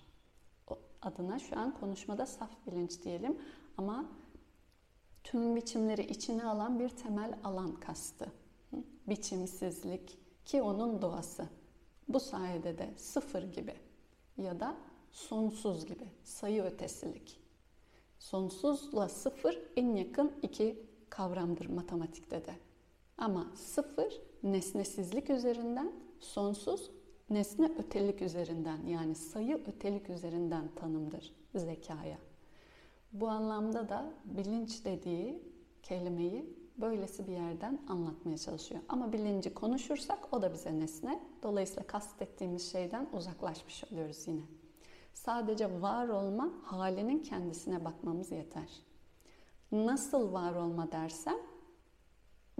Adına 1.01 1.39
şu 1.39 1.59
an 1.59 1.79
konuşmada 1.79 2.25
saf 2.25 2.49
bilinç 2.67 3.03
diyelim 3.03 3.37
ama 3.77 4.05
tüm 5.23 5.55
biçimleri 5.55 6.01
içine 6.01 6.43
alan 6.43 6.79
bir 6.79 6.89
temel 6.89 7.39
alan 7.43 7.75
kastı. 7.75 8.31
Biçimsizlik 9.07 10.17
ki 10.45 10.61
onun 10.61 11.01
doğası. 11.01 11.45
Bu 12.07 12.19
sayede 12.19 12.77
de 12.77 12.93
sıfır 12.97 13.43
gibi 13.43 13.73
ya 14.37 14.59
da 14.59 14.77
sonsuz 15.11 15.85
gibi 15.85 16.07
sayı 16.23 16.63
ötesilik. 16.63 17.39
Sonsuzla 18.19 19.09
sıfır 19.09 19.59
en 19.75 19.95
yakın 19.95 20.31
iki 20.41 20.85
kavramdır 21.09 21.65
matematikte 21.65 22.45
de. 22.45 22.55
Ama 23.17 23.47
sıfır 23.55 24.21
nesnesizlik 24.43 25.29
üzerinden, 25.29 25.91
sonsuz 26.19 26.91
nesne 27.29 27.71
ötelik 27.79 28.21
üzerinden 28.21 28.85
yani 28.85 29.15
sayı 29.15 29.63
ötelik 29.67 30.09
üzerinden 30.09 30.67
tanımdır 30.75 31.33
zekaya. 31.55 32.17
Bu 33.13 33.27
anlamda 33.27 33.89
da 33.89 34.13
bilinç 34.25 34.85
dediği 34.85 35.43
kelimeyi 35.83 36.53
böylesi 36.77 37.27
bir 37.27 37.31
yerden 37.31 37.79
anlatmaya 37.87 38.37
çalışıyor. 38.37 38.81
Ama 38.89 39.13
bilinci 39.13 39.53
konuşursak 39.53 40.33
o 40.33 40.41
da 40.41 40.53
bize 40.53 40.79
nesne. 40.79 41.19
Dolayısıyla 41.43 41.87
kastettiğimiz 41.87 42.71
şeyden 42.71 43.07
uzaklaşmış 43.13 43.83
oluyoruz 43.83 44.27
yine. 44.27 44.41
Sadece 45.13 45.81
var 45.81 46.07
olma 46.07 46.49
halinin 46.63 47.23
kendisine 47.23 47.85
bakmamız 47.85 48.31
yeter. 48.31 48.69
Nasıl 49.71 50.33
var 50.33 50.55
olma 50.55 50.91
dersem 50.91 51.37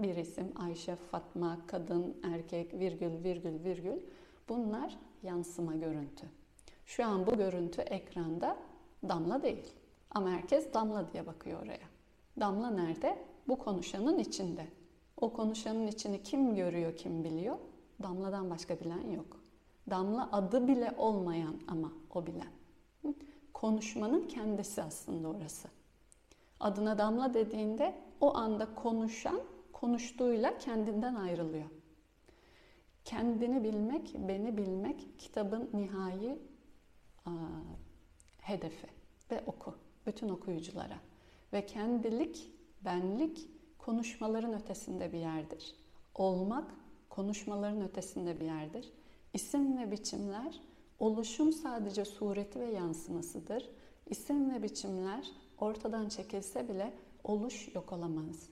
bir 0.00 0.16
isim 0.16 0.52
Ayşe, 0.56 0.96
Fatma, 0.96 1.58
kadın, 1.66 2.16
erkek, 2.22 2.74
virgül, 2.74 3.24
virgül, 3.24 3.64
virgül 3.64 3.98
bunlar 4.48 4.98
yansıma 5.22 5.74
görüntü. 5.74 6.26
Şu 6.86 7.06
an 7.06 7.26
bu 7.26 7.36
görüntü 7.36 7.80
ekranda 7.80 8.56
damla 9.08 9.42
değil. 9.42 9.72
Ama 10.10 10.30
herkes 10.30 10.74
damla 10.74 11.12
diye 11.12 11.26
bakıyor 11.26 11.62
oraya. 11.62 11.88
Damla 12.40 12.70
nerede? 12.70 13.18
Bu 13.48 13.58
konuşanın 13.58 14.18
içinde. 14.18 14.66
O 15.20 15.32
konuşanın 15.32 15.86
içini 15.86 16.22
kim 16.22 16.54
görüyor, 16.54 16.96
kim 16.96 17.24
biliyor? 17.24 17.56
Damladan 18.02 18.50
başka 18.50 18.80
bilen 18.80 19.10
yok. 19.10 19.40
Damla 19.90 20.28
adı 20.32 20.68
bile 20.68 20.94
olmayan 20.98 21.54
ama 21.68 21.92
o 22.14 22.26
bilen. 22.26 22.52
Konuşmanın 23.52 24.28
kendisi 24.28 24.82
aslında 24.82 25.28
orası. 25.28 25.68
Adına 26.60 26.98
damla 26.98 27.34
dediğinde 27.34 27.94
o 28.20 28.36
anda 28.36 28.74
konuşan 28.74 29.40
konuştuğuyla 29.72 30.58
kendinden 30.58 31.14
ayrılıyor. 31.14 31.79
Kendini 33.10 33.64
bilmek, 33.64 34.14
beni 34.28 34.56
bilmek 34.56 35.18
kitabın 35.18 35.70
nihai 35.72 36.38
a, 37.26 37.30
hedefi 38.38 38.86
ve 39.30 39.42
oku 39.46 39.74
bütün 40.06 40.28
okuyuculara. 40.28 40.98
Ve 41.52 41.66
kendilik, 41.66 42.52
benlik 42.84 43.48
konuşmaların 43.78 44.54
ötesinde 44.54 45.12
bir 45.12 45.18
yerdir. 45.18 45.74
Olmak 46.14 46.74
konuşmaların 47.08 47.82
ötesinde 47.82 48.40
bir 48.40 48.44
yerdir. 48.44 48.92
İsim 49.34 49.78
ve 49.78 49.90
biçimler 49.90 50.60
oluşum 50.98 51.52
sadece 51.52 52.04
sureti 52.04 52.60
ve 52.60 52.70
yansımasıdır. 52.70 53.70
İsim 54.06 54.54
ve 54.54 54.62
biçimler 54.62 55.30
ortadan 55.58 56.08
çekilse 56.08 56.68
bile 56.68 56.94
oluş 57.24 57.74
yok 57.74 57.92
olamaz. 57.92 58.48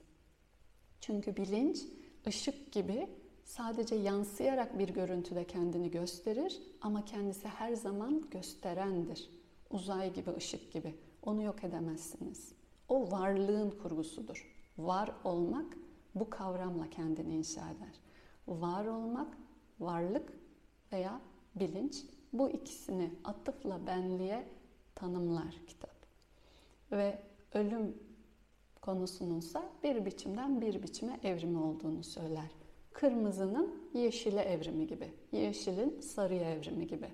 Çünkü 1.00 1.36
bilinç 1.36 1.78
ışık 2.26 2.72
gibi 2.72 3.08
sadece 3.48 3.94
yansıyarak 3.94 4.78
bir 4.78 4.88
görüntüde 4.88 5.44
kendini 5.44 5.90
gösterir 5.90 6.62
ama 6.80 7.04
kendisi 7.04 7.48
her 7.48 7.72
zaman 7.74 8.24
gösterendir. 8.30 9.30
Uzay 9.70 10.12
gibi, 10.12 10.30
ışık 10.36 10.72
gibi. 10.72 10.94
Onu 11.22 11.42
yok 11.42 11.64
edemezsiniz. 11.64 12.52
O 12.88 13.10
varlığın 13.10 13.70
kurgusudur. 13.70 14.54
Var 14.78 15.12
olmak 15.24 15.76
bu 16.14 16.30
kavramla 16.30 16.90
kendini 16.90 17.34
inşa 17.34 17.70
eder. 17.70 18.00
Var 18.48 18.86
olmak, 18.86 19.38
varlık 19.80 20.32
veya 20.92 21.20
bilinç 21.54 22.04
bu 22.32 22.50
ikisini 22.50 23.10
atıfla 23.24 23.86
benliğe 23.86 24.48
tanımlar 24.94 25.60
kitap. 25.66 25.96
Ve 26.92 27.18
ölüm 27.52 27.96
konusununsa 28.80 29.62
bir 29.82 30.06
biçimden 30.06 30.60
bir 30.60 30.82
biçime 30.82 31.20
evrimi 31.22 31.58
olduğunu 31.58 32.04
söyler. 32.04 32.57
Kırmızının 33.00 33.74
yeşile 33.94 34.40
evrimi 34.40 34.86
gibi, 34.86 35.12
yeşilin 35.32 36.00
sarıya 36.00 36.50
evrimi 36.54 36.86
gibi. 36.86 37.08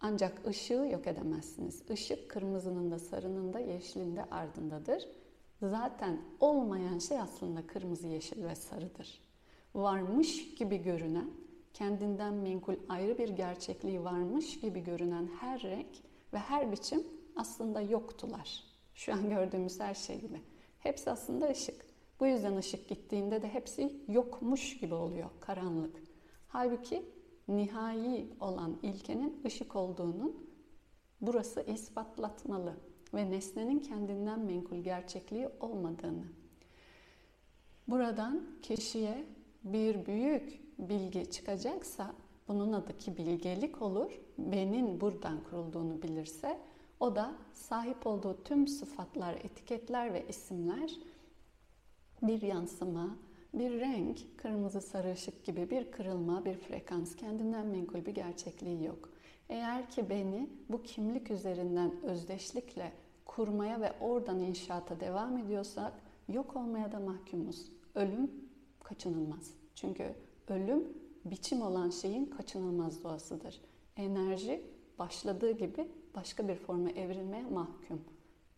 Ancak 0.00 0.46
ışığı 0.46 0.88
yok 0.92 1.06
edemezsiniz. 1.06 1.82
Işık 1.90 2.30
kırmızının 2.30 2.90
da 2.90 2.98
sarının 2.98 3.52
da 3.52 3.58
yeşilin 3.58 4.16
de 4.16 4.24
ardındadır. 4.24 5.08
Zaten 5.62 6.20
olmayan 6.40 6.98
şey 6.98 7.20
aslında 7.20 7.66
kırmızı, 7.66 8.06
yeşil 8.06 8.44
ve 8.44 8.54
sarıdır. 8.54 9.20
Varmış 9.74 10.54
gibi 10.54 10.82
görünen, 10.82 11.30
kendinden 11.74 12.34
menkul 12.34 12.76
ayrı 12.88 13.18
bir 13.18 13.28
gerçekliği 13.28 14.04
varmış 14.04 14.60
gibi 14.60 14.84
görünen 14.84 15.28
her 15.40 15.62
renk 15.62 15.96
ve 16.32 16.38
her 16.38 16.72
biçim 16.72 17.02
aslında 17.36 17.80
yoktular. 17.80 18.64
Şu 18.94 19.12
an 19.12 19.30
gördüğümüz 19.30 19.80
her 19.80 19.94
şey 19.94 20.20
gibi. 20.20 20.40
Hepsi 20.78 21.10
aslında 21.10 21.48
ışık. 21.48 21.95
Bu 22.20 22.26
yüzden 22.26 22.56
ışık 22.56 22.88
gittiğinde 22.88 23.42
de 23.42 23.48
hepsi 23.48 24.02
yokmuş 24.08 24.78
gibi 24.78 24.94
oluyor, 24.94 25.30
karanlık. 25.40 26.02
Halbuki 26.48 27.02
nihai 27.48 28.28
olan 28.40 28.78
ilkenin 28.82 29.42
ışık 29.46 29.76
olduğunun 29.76 30.50
burası 31.20 31.60
ispatlatmalı 31.60 32.76
ve 33.14 33.30
nesnenin 33.30 33.78
kendinden 33.78 34.40
menkul 34.40 34.76
gerçekliği 34.76 35.48
olmadığını. 35.60 36.24
Buradan 37.88 38.46
kişiye 38.62 39.24
bir 39.64 40.06
büyük 40.06 40.66
bilgi 40.78 41.30
çıkacaksa 41.30 42.14
bunun 42.48 42.72
adı 42.72 42.98
ki 42.98 43.16
bilgelik 43.16 43.82
olur. 43.82 44.20
Benin 44.38 45.00
buradan 45.00 45.44
kurulduğunu 45.44 46.02
bilirse 46.02 46.58
o 47.00 47.16
da 47.16 47.34
sahip 47.52 48.06
olduğu 48.06 48.42
tüm 48.44 48.68
sıfatlar, 48.68 49.34
etiketler 49.34 50.14
ve 50.14 50.28
isimler 50.28 50.96
bir 52.22 52.42
yansıma, 52.42 53.16
bir 53.54 53.80
renk, 53.80 54.38
kırmızı 54.38 54.80
sarı 54.80 55.12
ışık 55.12 55.44
gibi 55.44 55.70
bir 55.70 55.90
kırılma, 55.90 56.44
bir 56.44 56.54
frekans, 56.54 57.16
kendinden 57.16 57.66
menkul 57.66 58.06
bir 58.06 58.14
gerçekliği 58.14 58.84
yok. 58.84 59.08
Eğer 59.48 59.90
ki 59.90 60.10
beni 60.10 60.50
bu 60.68 60.82
kimlik 60.82 61.30
üzerinden 61.30 62.02
özdeşlikle 62.02 62.92
kurmaya 63.24 63.80
ve 63.80 63.92
oradan 64.00 64.40
inşaata 64.40 65.00
devam 65.00 65.38
ediyorsak 65.38 65.92
yok 66.28 66.56
olmaya 66.56 66.92
da 66.92 67.00
mahkumuz. 67.00 67.72
Ölüm 67.94 68.30
kaçınılmaz. 68.84 69.54
Çünkü 69.74 70.14
ölüm 70.48 70.84
biçim 71.24 71.62
olan 71.62 71.90
şeyin 71.90 72.26
kaçınılmaz 72.26 73.04
doğasıdır. 73.04 73.60
Enerji 73.96 74.62
başladığı 74.98 75.50
gibi 75.50 75.88
başka 76.14 76.48
bir 76.48 76.54
forma 76.54 76.90
evrilmeye 76.90 77.44
mahkum. 77.44 78.00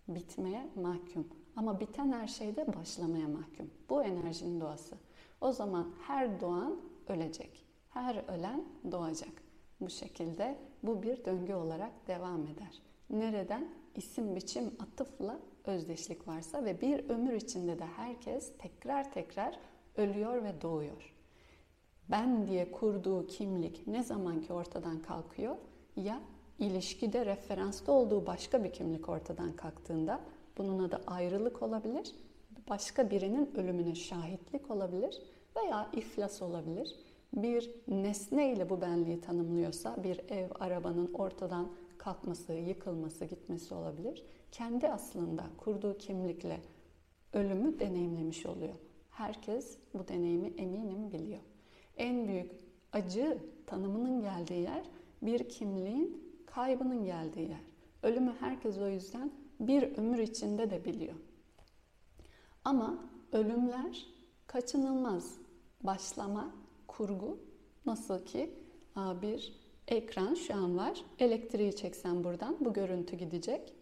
Bitmeye 0.09 0.67
mahkum. 0.77 1.27
Ama 1.59 1.81
biten 1.81 2.13
her 2.13 2.27
şeyde 2.27 2.77
başlamaya 2.77 3.29
mahkum. 3.29 3.71
Bu 3.91 4.03
enerjinin 4.03 4.61
doğası. 4.61 4.97
O 5.41 5.53
zaman 5.53 5.93
her 6.07 6.41
doğan 6.41 6.81
ölecek. 7.09 7.67
Her 7.91 8.25
ölen 8.29 8.65
doğacak. 8.93 9.33
Bu 9.81 9.91
şekilde 9.91 10.59
bu 10.83 11.03
bir 11.03 11.25
döngü 11.25 11.55
olarak 11.55 12.07
devam 12.07 12.47
eder. 12.47 12.83
Nereden? 13.11 13.69
isim 13.95 14.37
biçim 14.37 14.65
atıfla 14.81 15.39
özdeşlik 15.65 16.29
varsa 16.29 16.65
ve 16.65 16.81
bir 16.81 17.09
ömür 17.09 17.33
içinde 17.33 17.79
de 17.79 17.85
herkes 17.85 18.53
tekrar 18.59 19.13
tekrar 19.13 19.59
ölüyor 19.97 20.45
ve 20.45 20.63
doğuyor. 20.63 21.15
Ben 22.11 22.47
diye 22.47 22.73
kurduğu 22.73 23.27
kimlik 23.27 23.87
ne 23.87 24.03
zaman 24.03 24.41
ki 24.41 24.53
ortadan 24.53 25.03
kalkıyor 25.03 25.57
ya 25.97 26.21
ilişkide 26.59 27.27
referansta 27.27 27.93
olduğu 27.93 28.27
başka 28.27 28.65
bir 28.65 28.73
kimlik 28.73 29.09
ortadan 29.09 29.53
kalktığında 29.53 30.21
bunun 30.59 30.79
adı 30.79 31.01
ayrılık 31.07 31.63
olabilir, 31.63 32.15
başka 32.69 33.11
birinin 33.11 33.55
ölümüne 33.57 33.95
şahitlik 33.95 34.71
olabilir 34.71 35.23
veya 35.57 35.91
iflas 35.93 36.43
olabilir. 36.43 36.97
Bir 37.33 37.71
nesne 37.89 38.53
ile 38.53 38.71
bu 38.71 38.81
benliği 38.81 39.21
tanımlıyorsa 39.21 40.05
bir 40.05 40.21
ev, 40.29 40.49
arabanın 40.61 41.13
ortadan 41.15 41.73
kalkması, 41.99 42.53
yıkılması, 42.53 43.25
gitmesi 43.25 43.75
olabilir. 43.75 44.25
Kendi 44.53 44.89
aslında 44.89 45.45
kurduğu 45.59 45.99
kimlikle 45.99 46.61
ölümü 47.33 47.81
deneyimlemiş 47.81 48.47
oluyor. 48.47 48.75
Herkes 49.11 49.79
bu 49.95 50.09
deneyimi 50.09 50.53
eminim 50.57 51.13
biliyor. 51.13 51.41
En 51.97 52.29
büyük 52.29 52.53
acı 52.93 53.39
tanımının 53.67 54.21
geldiği 54.21 54.63
yer 54.63 54.83
bir 55.23 55.49
kimliğin 55.49 56.35
kaybının 56.47 57.05
geldiği 57.05 57.49
yer. 57.49 57.65
Ölümü 58.03 58.35
herkes 58.41 58.79
o 58.79 58.89
yüzden 58.89 59.33
bir 59.61 59.97
ömür 59.97 60.19
içinde 60.19 60.71
de 60.71 60.85
biliyor. 60.85 61.15
Ama 62.65 62.99
ölümler 63.33 64.07
kaçınılmaz. 64.47 65.39
Başlama, 65.83 66.55
kurgu 66.87 67.39
nasıl 67.87 68.25
ki 68.25 68.55
bir 68.97 69.53
ekran 69.89 70.35
şu 70.35 70.55
an 70.55 70.79
var. 70.79 71.05
Elektriği 71.19 71.77
çeksen 71.77 72.25
buradan 72.25 72.57
bu 72.61 72.73
görüntü 72.73 73.17
gidecek. 73.17 73.73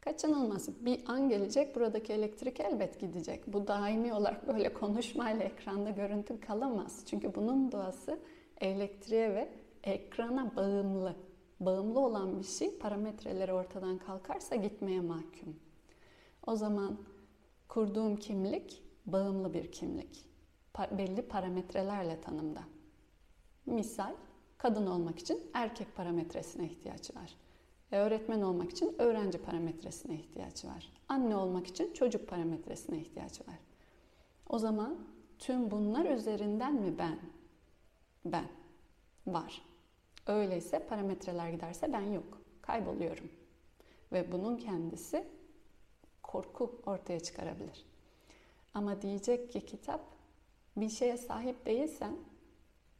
Kaçınılmaz. 0.00 0.84
Bir 0.84 1.00
an 1.06 1.28
gelecek 1.28 1.76
buradaki 1.76 2.12
elektrik 2.12 2.60
elbet 2.60 3.00
gidecek. 3.00 3.52
Bu 3.52 3.66
daimi 3.66 4.14
olarak 4.14 4.48
böyle 4.48 4.72
konuşmayla 4.72 5.44
ekranda 5.44 5.90
görüntü 5.90 6.40
kalamaz. 6.40 7.02
Çünkü 7.06 7.34
bunun 7.34 7.72
doğası 7.72 8.18
elektriğe 8.60 9.34
ve 9.34 9.48
ekrana 9.84 10.56
bağımlı. 10.56 11.16
Bağımlı 11.60 12.00
olan 12.00 12.38
bir 12.38 12.44
şey 12.44 12.78
parametreleri 12.78 13.52
ortadan 13.52 13.98
kalkarsa 13.98 14.56
gitmeye 14.56 15.00
mahkum. 15.00 15.56
O 16.46 16.56
zaman 16.56 16.98
kurduğum 17.68 18.16
kimlik 18.16 18.82
bağımlı 19.06 19.54
bir 19.54 19.72
kimlik. 19.72 20.24
Pa- 20.74 20.98
belli 20.98 21.22
parametrelerle 21.22 22.20
tanımda. 22.20 22.62
Misal 23.66 24.14
kadın 24.58 24.86
olmak 24.86 25.18
için 25.18 25.50
erkek 25.54 25.96
parametresine 25.96 26.64
ihtiyaç 26.64 27.16
var. 27.16 27.34
E, 27.92 27.98
öğretmen 27.98 28.40
olmak 28.40 28.70
için 28.70 28.94
öğrenci 28.98 29.38
parametresine 29.38 30.14
ihtiyaç 30.14 30.64
var. 30.64 30.92
Anne 31.08 31.36
olmak 31.36 31.66
için 31.66 31.92
çocuk 31.92 32.28
parametresine 32.28 32.98
ihtiyaç 32.98 33.40
var. 33.40 33.58
O 34.48 34.58
zaman 34.58 34.96
tüm 35.38 35.70
bunlar 35.70 36.04
üzerinden 36.04 36.74
mi 36.74 36.98
ben? 36.98 37.18
Ben. 38.24 38.48
Var. 39.26 39.69
Öyleyse 40.30 40.78
parametreler 40.78 41.48
giderse 41.48 41.92
ben 41.92 42.12
yok. 42.12 42.40
Kayboluyorum. 42.62 43.30
Ve 44.12 44.32
bunun 44.32 44.56
kendisi 44.56 45.28
korku 46.22 46.80
ortaya 46.86 47.20
çıkarabilir. 47.20 47.86
Ama 48.74 49.02
diyecek 49.02 49.52
ki 49.52 49.66
kitap 49.66 50.00
bir 50.76 50.88
şeye 50.88 51.16
sahip 51.16 51.66
değilsen 51.66 52.16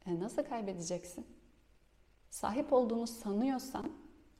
e 0.05 0.19
nasıl 0.19 0.43
kaybedeceksin? 0.43 1.25
Sahip 2.29 2.73
olduğunu 2.73 3.07
sanıyorsan, 3.07 3.91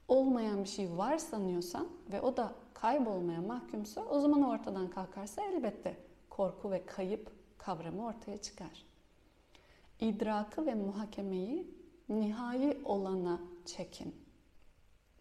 olmayan 0.08 0.64
bir 0.64 0.70
şey 0.70 0.98
var 0.98 1.18
sanıyorsan 1.18 1.88
ve 2.12 2.22
o 2.22 2.38
da 2.38 2.56
kaybolmaya 2.74 3.42
mahkumsa 3.42 4.06
o 4.06 4.20
zaman 4.20 4.44
ortadan 4.44 4.90
kalkarsa 4.90 5.42
elbette 5.44 5.98
korku 6.30 6.72
ve 6.72 6.86
kayıp 6.86 7.32
kavramı 7.58 8.06
ortaya 8.06 8.38
çıkar. 8.38 8.86
İdrakı 10.00 10.66
ve 10.66 10.76
muhakemeyi 10.76 11.81
nihai 12.10 12.78
olana 12.86 13.42
çekin. 13.66 14.16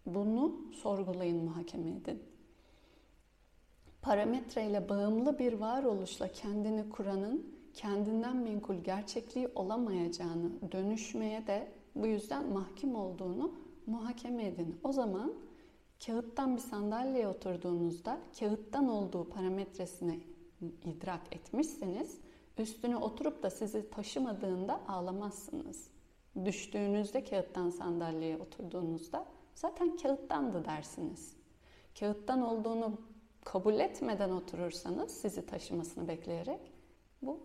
Bunu 0.05 0.55
sorgulayın, 0.73 1.43
muhakeme 1.43 1.89
edin. 1.89 2.23
Parametreyle 4.01 4.89
bağımlı 4.89 5.39
bir 5.39 5.53
varoluşla 5.53 6.27
kendini 6.27 6.89
kuranın 6.89 7.55
kendinden 7.73 8.37
menkul 8.37 8.75
gerçekliği 8.75 9.47
olamayacağını, 9.55 10.71
dönüşmeye 10.71 11.47
de 11.47 11.71
bu 11.95 12.07
yüzden 12.07 12.45
mahkum 12.49 12.95
olduğunu 12.95 13.51
muhakeme 13.85 14.45
edin. 14.45 14.79
O 14.83 14.91
zaman 14.91 15.33
kağıttan 16.05 16.55
bir 16.55 16.61
sandalyeye 16.61 17.27
oturduğunuzda 17.27 18.19
kağıttan 18.39 18.89
olduğu 18.89 19.29
parametresini 19.29 20.19
idrak 20.85 21.21
etmişseniz 21.35 22.17
üstüne 22.57 22.97
oturup 22.97 23.43
da 23.43 23.49
sizi 23.49 23.89
taşımadığında 23.89 24.87
ağlamazsınız. 24.87 25.90
Düştüğünüzde 26.45 27.23
kağıttan 27.23 27.69
sandalyeye 27.69 28.37
oturduğunuzda 28.37 29.25
zaten 29.55 29.97
kağıttandı 29.97 30.65
dersiniz. 30.65 31.33
Kağıttan 31.99 32.41
olduğunu 32.41 33.01
kabul 33.43 33.73
etmeden 33.73 34.29
oturursanız 34.29 35.11
sizi 35.11 35.45
taşımasını 35.45 36.07
bekleyerek 36.07 36.71
bu 37.21 37.39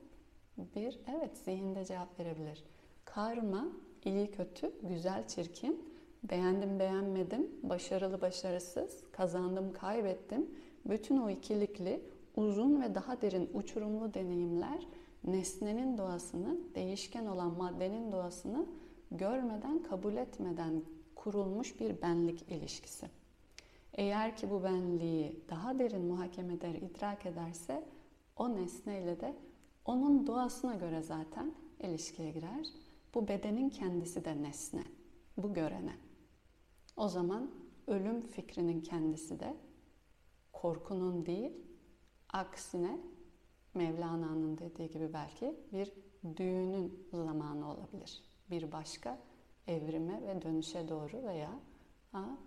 Bir, 0.59 0.99
evet 1.17 1.39
zihinde 1.39 1.85
cevap 1.85 2.21
verebilir. 2.21 2.65
Karma, 3.05 3.69
iyi 4.05 4.31
kötü, 4.31 4.73
güzel 4.83 5.29
çirkin, 5.29 5.97
beğendim 6.23 6.79
beğenmedim, 6.79 7.51
başarılı 7.63 8.21
başarısız, 8.21 9.05
kazandım 9.13 9.73
kaybettim. 9.73 10.51
Bütün 10.85 11.17
o 11.17 11.31
ikilikli, 11.31 12.01
uzun 12.37 12.83
ve 12.83 12.95
daha 12.95 13.23
derin 13.23 13.51
uçurumlu 13.55 14.15
deneyimler 14.15 14.87
nesnenin 15.27 15.99
doğasını, 15.99 16.59
değişken 16.75 17.27
olan 17.27 17.57
maddenin 17.59 18.13
doğasını 18.13 18.67
görmeden, 19.11 19.83
kabul 19.83 20.17
etmeden 20.17 20.83
kurulmuş 21.15 21.81
bir 21.81 22.03
benlik 22.03 22.43
ilişkisi. 22.43 23.07
Eğer 23.95 24.37
ki 24.37 24.51
bu 24.51 24.63
benliği 24.63 25.41
daha 25.49 25.79
derin 25.79 26.05
muhakeme 26.05 26.55
eder, 26.55 26.75
idrak 26.75 27.27
ederse 27.27 27.85
o 28.37 28.55
nesneyle 28.55 29.21
de 29.21 29.37
onun 29.85 30.27
doğasına 30.27 30.75
göre 30.75 31.03
zaten 31.03 31.55
ilişkiye 31.81 32.31
girer. 32.31 32.67
Bu 33.15 33.29
bedenin 33.29 33.71
kendisi 33.71 34.25
de 34.25 34.43
nesne, 34.43 34.85
bu 35.37 35.55
görene. 35.55 35.93
O 36.97 37.09
zaman 37.09 37.51
ölüm 37.87 38.21
fikrinin 38.21 38.81
kendisi 38.81 39.41
de 39.41 39.57
korkunun 40.53 41.27
değil, 41.27 41.53
aksine 42.29 42.99
Mevlana'nın 43.77 44.59
dediği 44.59 44.91
gibi 44.91 45.13
belki 45.13 45.55
bir 45.73 45.93
düğünün 46.37 47.09
zamanı 47.13 47.71
olabilir. 47.71 48.23
Bir 48.51 48.73
başka 48.73 49.19
evrime 49.67 50.23
ve 50.23 50.43
dönüşe 50.43 50.89
doğru 50.89 51.23
veya 51.23 51.51
ha, 52.13 52.39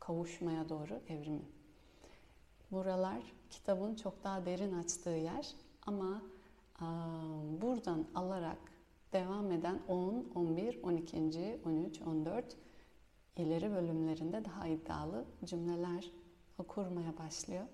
kavuşmaya 0.00 0.68
doğru 0.68 1.00
evrimin. 1.08 1.48
Buralar 2.70 3.22
kitabın 3.50 3.94
çok 3.94 4.24
daha 4.24 4.46
derin 4.46 4.72
açtığı 4.72 5.10
yer 5.10 5.54
ama 5.86 6.22
a, 6.80 6.86
buradan 7.60 8.06
alarak 8.14 8.58
devam 9.12 9.52
eden 9.52 9.80
10, 9.88 10.24
11, 10.34 10.82
12, 10.82 11.60
13, 11.64 12.02
14 12.02 12.56
ileri 13.36 13.70
bölümlerinde 13.70 14.44
daha 14.44 14.66
iddialı 14.66 15.24
cümleler 15.44 16.10
kurmaya 16.68 17.18
başlıyor. 17.18 17.64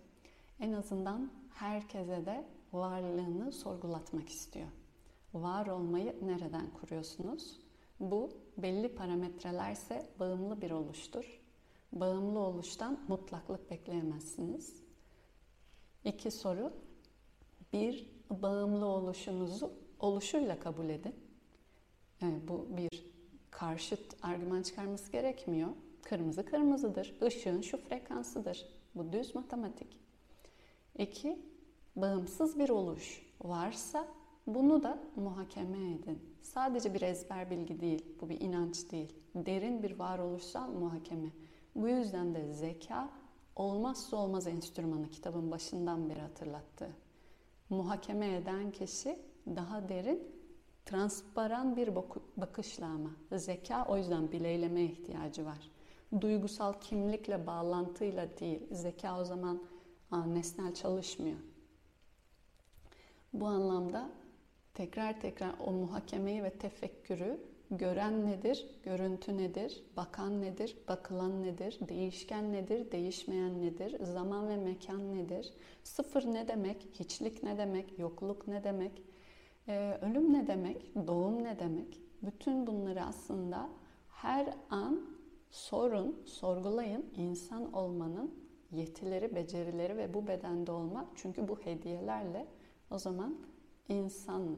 En 0.60 0.72
azından 0.72 1.30
herkese 1.54 2.26
de 2.26 2.44
varlığını 2.74 3.52
sorgulatmak 3.52 4.28
istiyor. 4.28 4.68
Var 5.34 5.66
olmayı 5.66 6.16
nereden 6.22 6.70
kuruyorsunuz? 6.70 7.60
Bu 8.00 8.30
belli 8.58 8.94
parametrelerse 8.94 10.06
bağımlı 10.20 10.60
bir 10.60 10.70
oluştur. 10.70 11.40
Bağımlı 11.92 12.38
oluştan 12.38 13.00
mutlaklık 13.08 13.70
bekleyemezsiniz. 13.70 14.82
İki 16.04 16.30
soru. 16.30 16.72
Bir, 17.72 18.10
bağımlı 18.30 18.86
oluşunuzu 18.86 19.72
oluşuyla 20.00 20.60
kabul 20.60 20.88
edin. 20.88 21.14
Yani 22.20 22.48
bu 22.48 22.66
bir 22.76 23.04
karşıt 23.50 24.16
argüman 24.22 24.62
çıkarması 24.62 25.12
gerekmiyor. 25.12 25.68
Kırmızı 26.02 26.44
kırmızıdır. 26.44 27.14
Işığın 27.26 27.60
şu 27.60 27.76
frekansıdır. 27.76 28.68
Bu 28.94 29.12
düz 29.12 29.34
matematik. 29.34 30.00
İki, 30.98 31.38
bağımsız 31.96 32.58
bir 32.58 32.68
oluş 32.68 33.22
varsa 33.42 34.06
bunu 34.46 34.82
da 34.82 34.98
muhakeme 35.16 35.92
edin. 35.92 36.18
Sadece 36.42 36.94
bir 36.94 37.02
ezber 37.02 37.50
bilgi 37.50 37.80
değil, 37.80 38.04
bu 38.20 38.28
bir 38.28 38.40
inanç 38.40 38.92
değil. 38.92 39.12
Derin 39.34 39.82
bir 39.82 39.98
varoluşsal 39.98 40.68
muhakeme. 40.68 41.28
Bu 41.74 41.88
yüzden 41.88 42.34
de 42.34 42.52
zeka 42.52 43.10
olmazsa 43.56 44.16
olmaz 44.16 44.46
enstrümanı 44.46 45.10
kitabın 45.10 45.50
başından 45.50 46.08
beri 46.10 46.20
hatırlattı. 46.20 46.90
Muhakeme 47.70 48.36
eden 48.36 48.70
kişi 48.70 49.18
daha 49.46 49.88
derin, 49.88 50.22
transparan 50.84 51.76
bir 51.76 51.96
bakışla 52.36 52.86
ama. 52.86 53.10
Zeka 53.32 53.86
o 53.88 53.96
yüzden 53.96 54.32
bileylemeye 54.32 54.86
ihtiyacı 54.86 55.46
var. 55.46 55.70
Duygusal 56.20 56.72
kimlikle, 56.72 57.46
bağlantıyla 57.46 58.38
değil. 58.40 58.60
Zeka 58.70 59.20
o 59.20 59.24
zaman 59.24 59.62
nesnel 60.26 60.74
çalışmıyor. 60.74 61.38
Bu 63.34 63.46
anlamda 63.46 64.10
tekrar 64.74 65.20
tekrar 65.20 65.54
o 65.66 65.72
muhakemeyi 65.72 66.42
ve 66.42 66.50
tefekkürü 66.50 67.40
gören 67.70 68.26
nedir, 68.26 68.66
görüntü 68.82 69.38
nedir, 69.38 69.84
bakan 69.96 70.42
nedir, 70.42 70.76
bakılan 70.88 71.42
nedir, 71.42 71.78
değişken 71.88 72.52
nedir, 72.52 72.92
değişmeyen 72.92 73.62
nedir, 73.62 74.04
zaman 74.04 74.48
ve 74.48 74.56
mekan 74.56 75.14
nedir, 75.14 75.54
sıfır 75.82 76.26
ne 76.26 76.48
demek, 76.48 76.88
hiçlik 76.92 77.42
ne 77.42 77.58
demek, 77.58 77.98
yokluk 77.98 78.48
ne 78.48 78.64
demek, 78.64 79.02
ee, 79.68 79.98
ölüm 80.02 80.32
ne 80.32 80.46
demek, 80.46 81.06
doğum 81.06 81.44
ne 81.44 81.58
demek, 81.58 82.00
bütün 82.22 82.66
bunları 82.66 83.04
aslında 83.04 83.68
her 84.08 84.54
an 84.70 85.00
sorun, 85.50 86.22
sorgulayın 86.24 87.04
insan 87.16 87.72
olmanın 87.72 88.34
yetileri, 88.72 89.34
becerileri 89.34 89.96
ve 89.96 90.14
bu 90.14 90.26
bedende 90.26 90.72
olma. 90.72 91.06
Çünkü 91.14 91.48
bu 91.48 91.58
hediyelerle 91.60 92.46
o 92.90 92.98
zaman 92.98 93.36
insan 93.88 94.56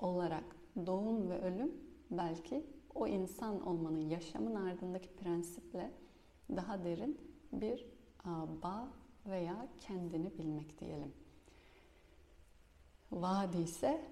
olarak 0.00 0.44
doğum 0.86 1.30
ve 1.30 1.40
ölüm 1.40 1.72
belki 2.10 2.66
o 2.94 3.06
insan 3.06 3.66
olmanın, 3.66 4.08
yaşamın 4.10 4.54
ardındaki 4.54 5.16
prensiple 5.16 5.90
daha 6.56 6.84
derin 6.84 7.20
bir 7.52 7.86
bağ 8.62 8.88
veya 9.26 9.68
kendini 9.78 10.38
bilmek 10.38 10.80
diyelim. 10.80 11.12
Vadi 13.12 13.58
ise 13.58 14.04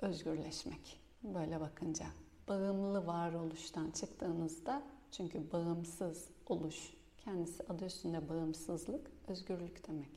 özgürleşmek. 0.00 1.00
Böyle 1.22 1.60
bakınca 1.60 2.06
bağımlı 2.48 3.06
varoluştan 3.06 3.90
çıktığınızda 3.90 4.82
çünkü 5.10 5.52
bağımsız 5.52 6.28
oluş 6.46 6.94
kendisi 7.18 7.62
adı 7.62 7.86
üstünde 7.86 8.28
bağımsızlık, 8.28 9.10
özgürlük 9.28 9.88
demek. 9.88 10.10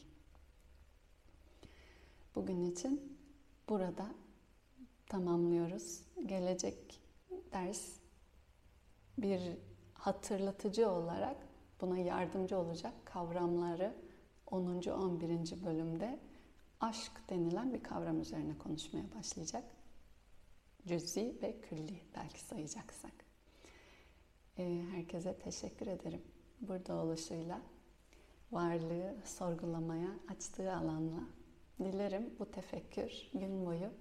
Bugün 2.36 2.72
için 2.72 3.18
burada 3.70 4.08
tamamlıyoruz. 5.06 6.02
Gelecek 6.26 7.02
ders 7.52 7.92
bir 9.18 9.42
hatırlatıcı 9.94 10.90
olarak 10.90 11.38
buna 11.82 11.98
yardımcı 11.98 12.58
olacak 12.58 12.94
kavramları 13.06 13.94
10. 14.48 14.66
11. 14.66 15.66
bölümde 15.66 16.20
aşk 16.80 17.12
denilen 17.30 17.74
bir 17.74 17.84
kavram 17.84 18.22
üzerine 18.22 18.58
konuşmaya 18.58 19.06
başlayacak. 19.18 19.64
Cüzi 20.88 21.38
ve 21.42 21.62
külli 21.62 22.00
belki 22.16 22.40
sayacaksak. 22.40 23.14
Ee, 24.58 24.84
herkese 24.92 25.40
teşekkür 25.40 25.88
ederim. 25.88 26.22
Burada 26.62 26.96
oluşuyla 26.96 27.62
varlığı 28.52 29.16
sorgulamaya 29.26 30.10
açtığı 30.28 30.76
alanla 30.76 31.24
dilerim 31.80 32.36
bu 32.40 32.52
tefekkür 32.52 33.30
gün 33.34 33.66
boyu 33.66 33.92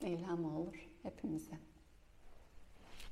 ilham 0.00 0.56
olur 0.56 0.88
hepimize. 1.02 1.58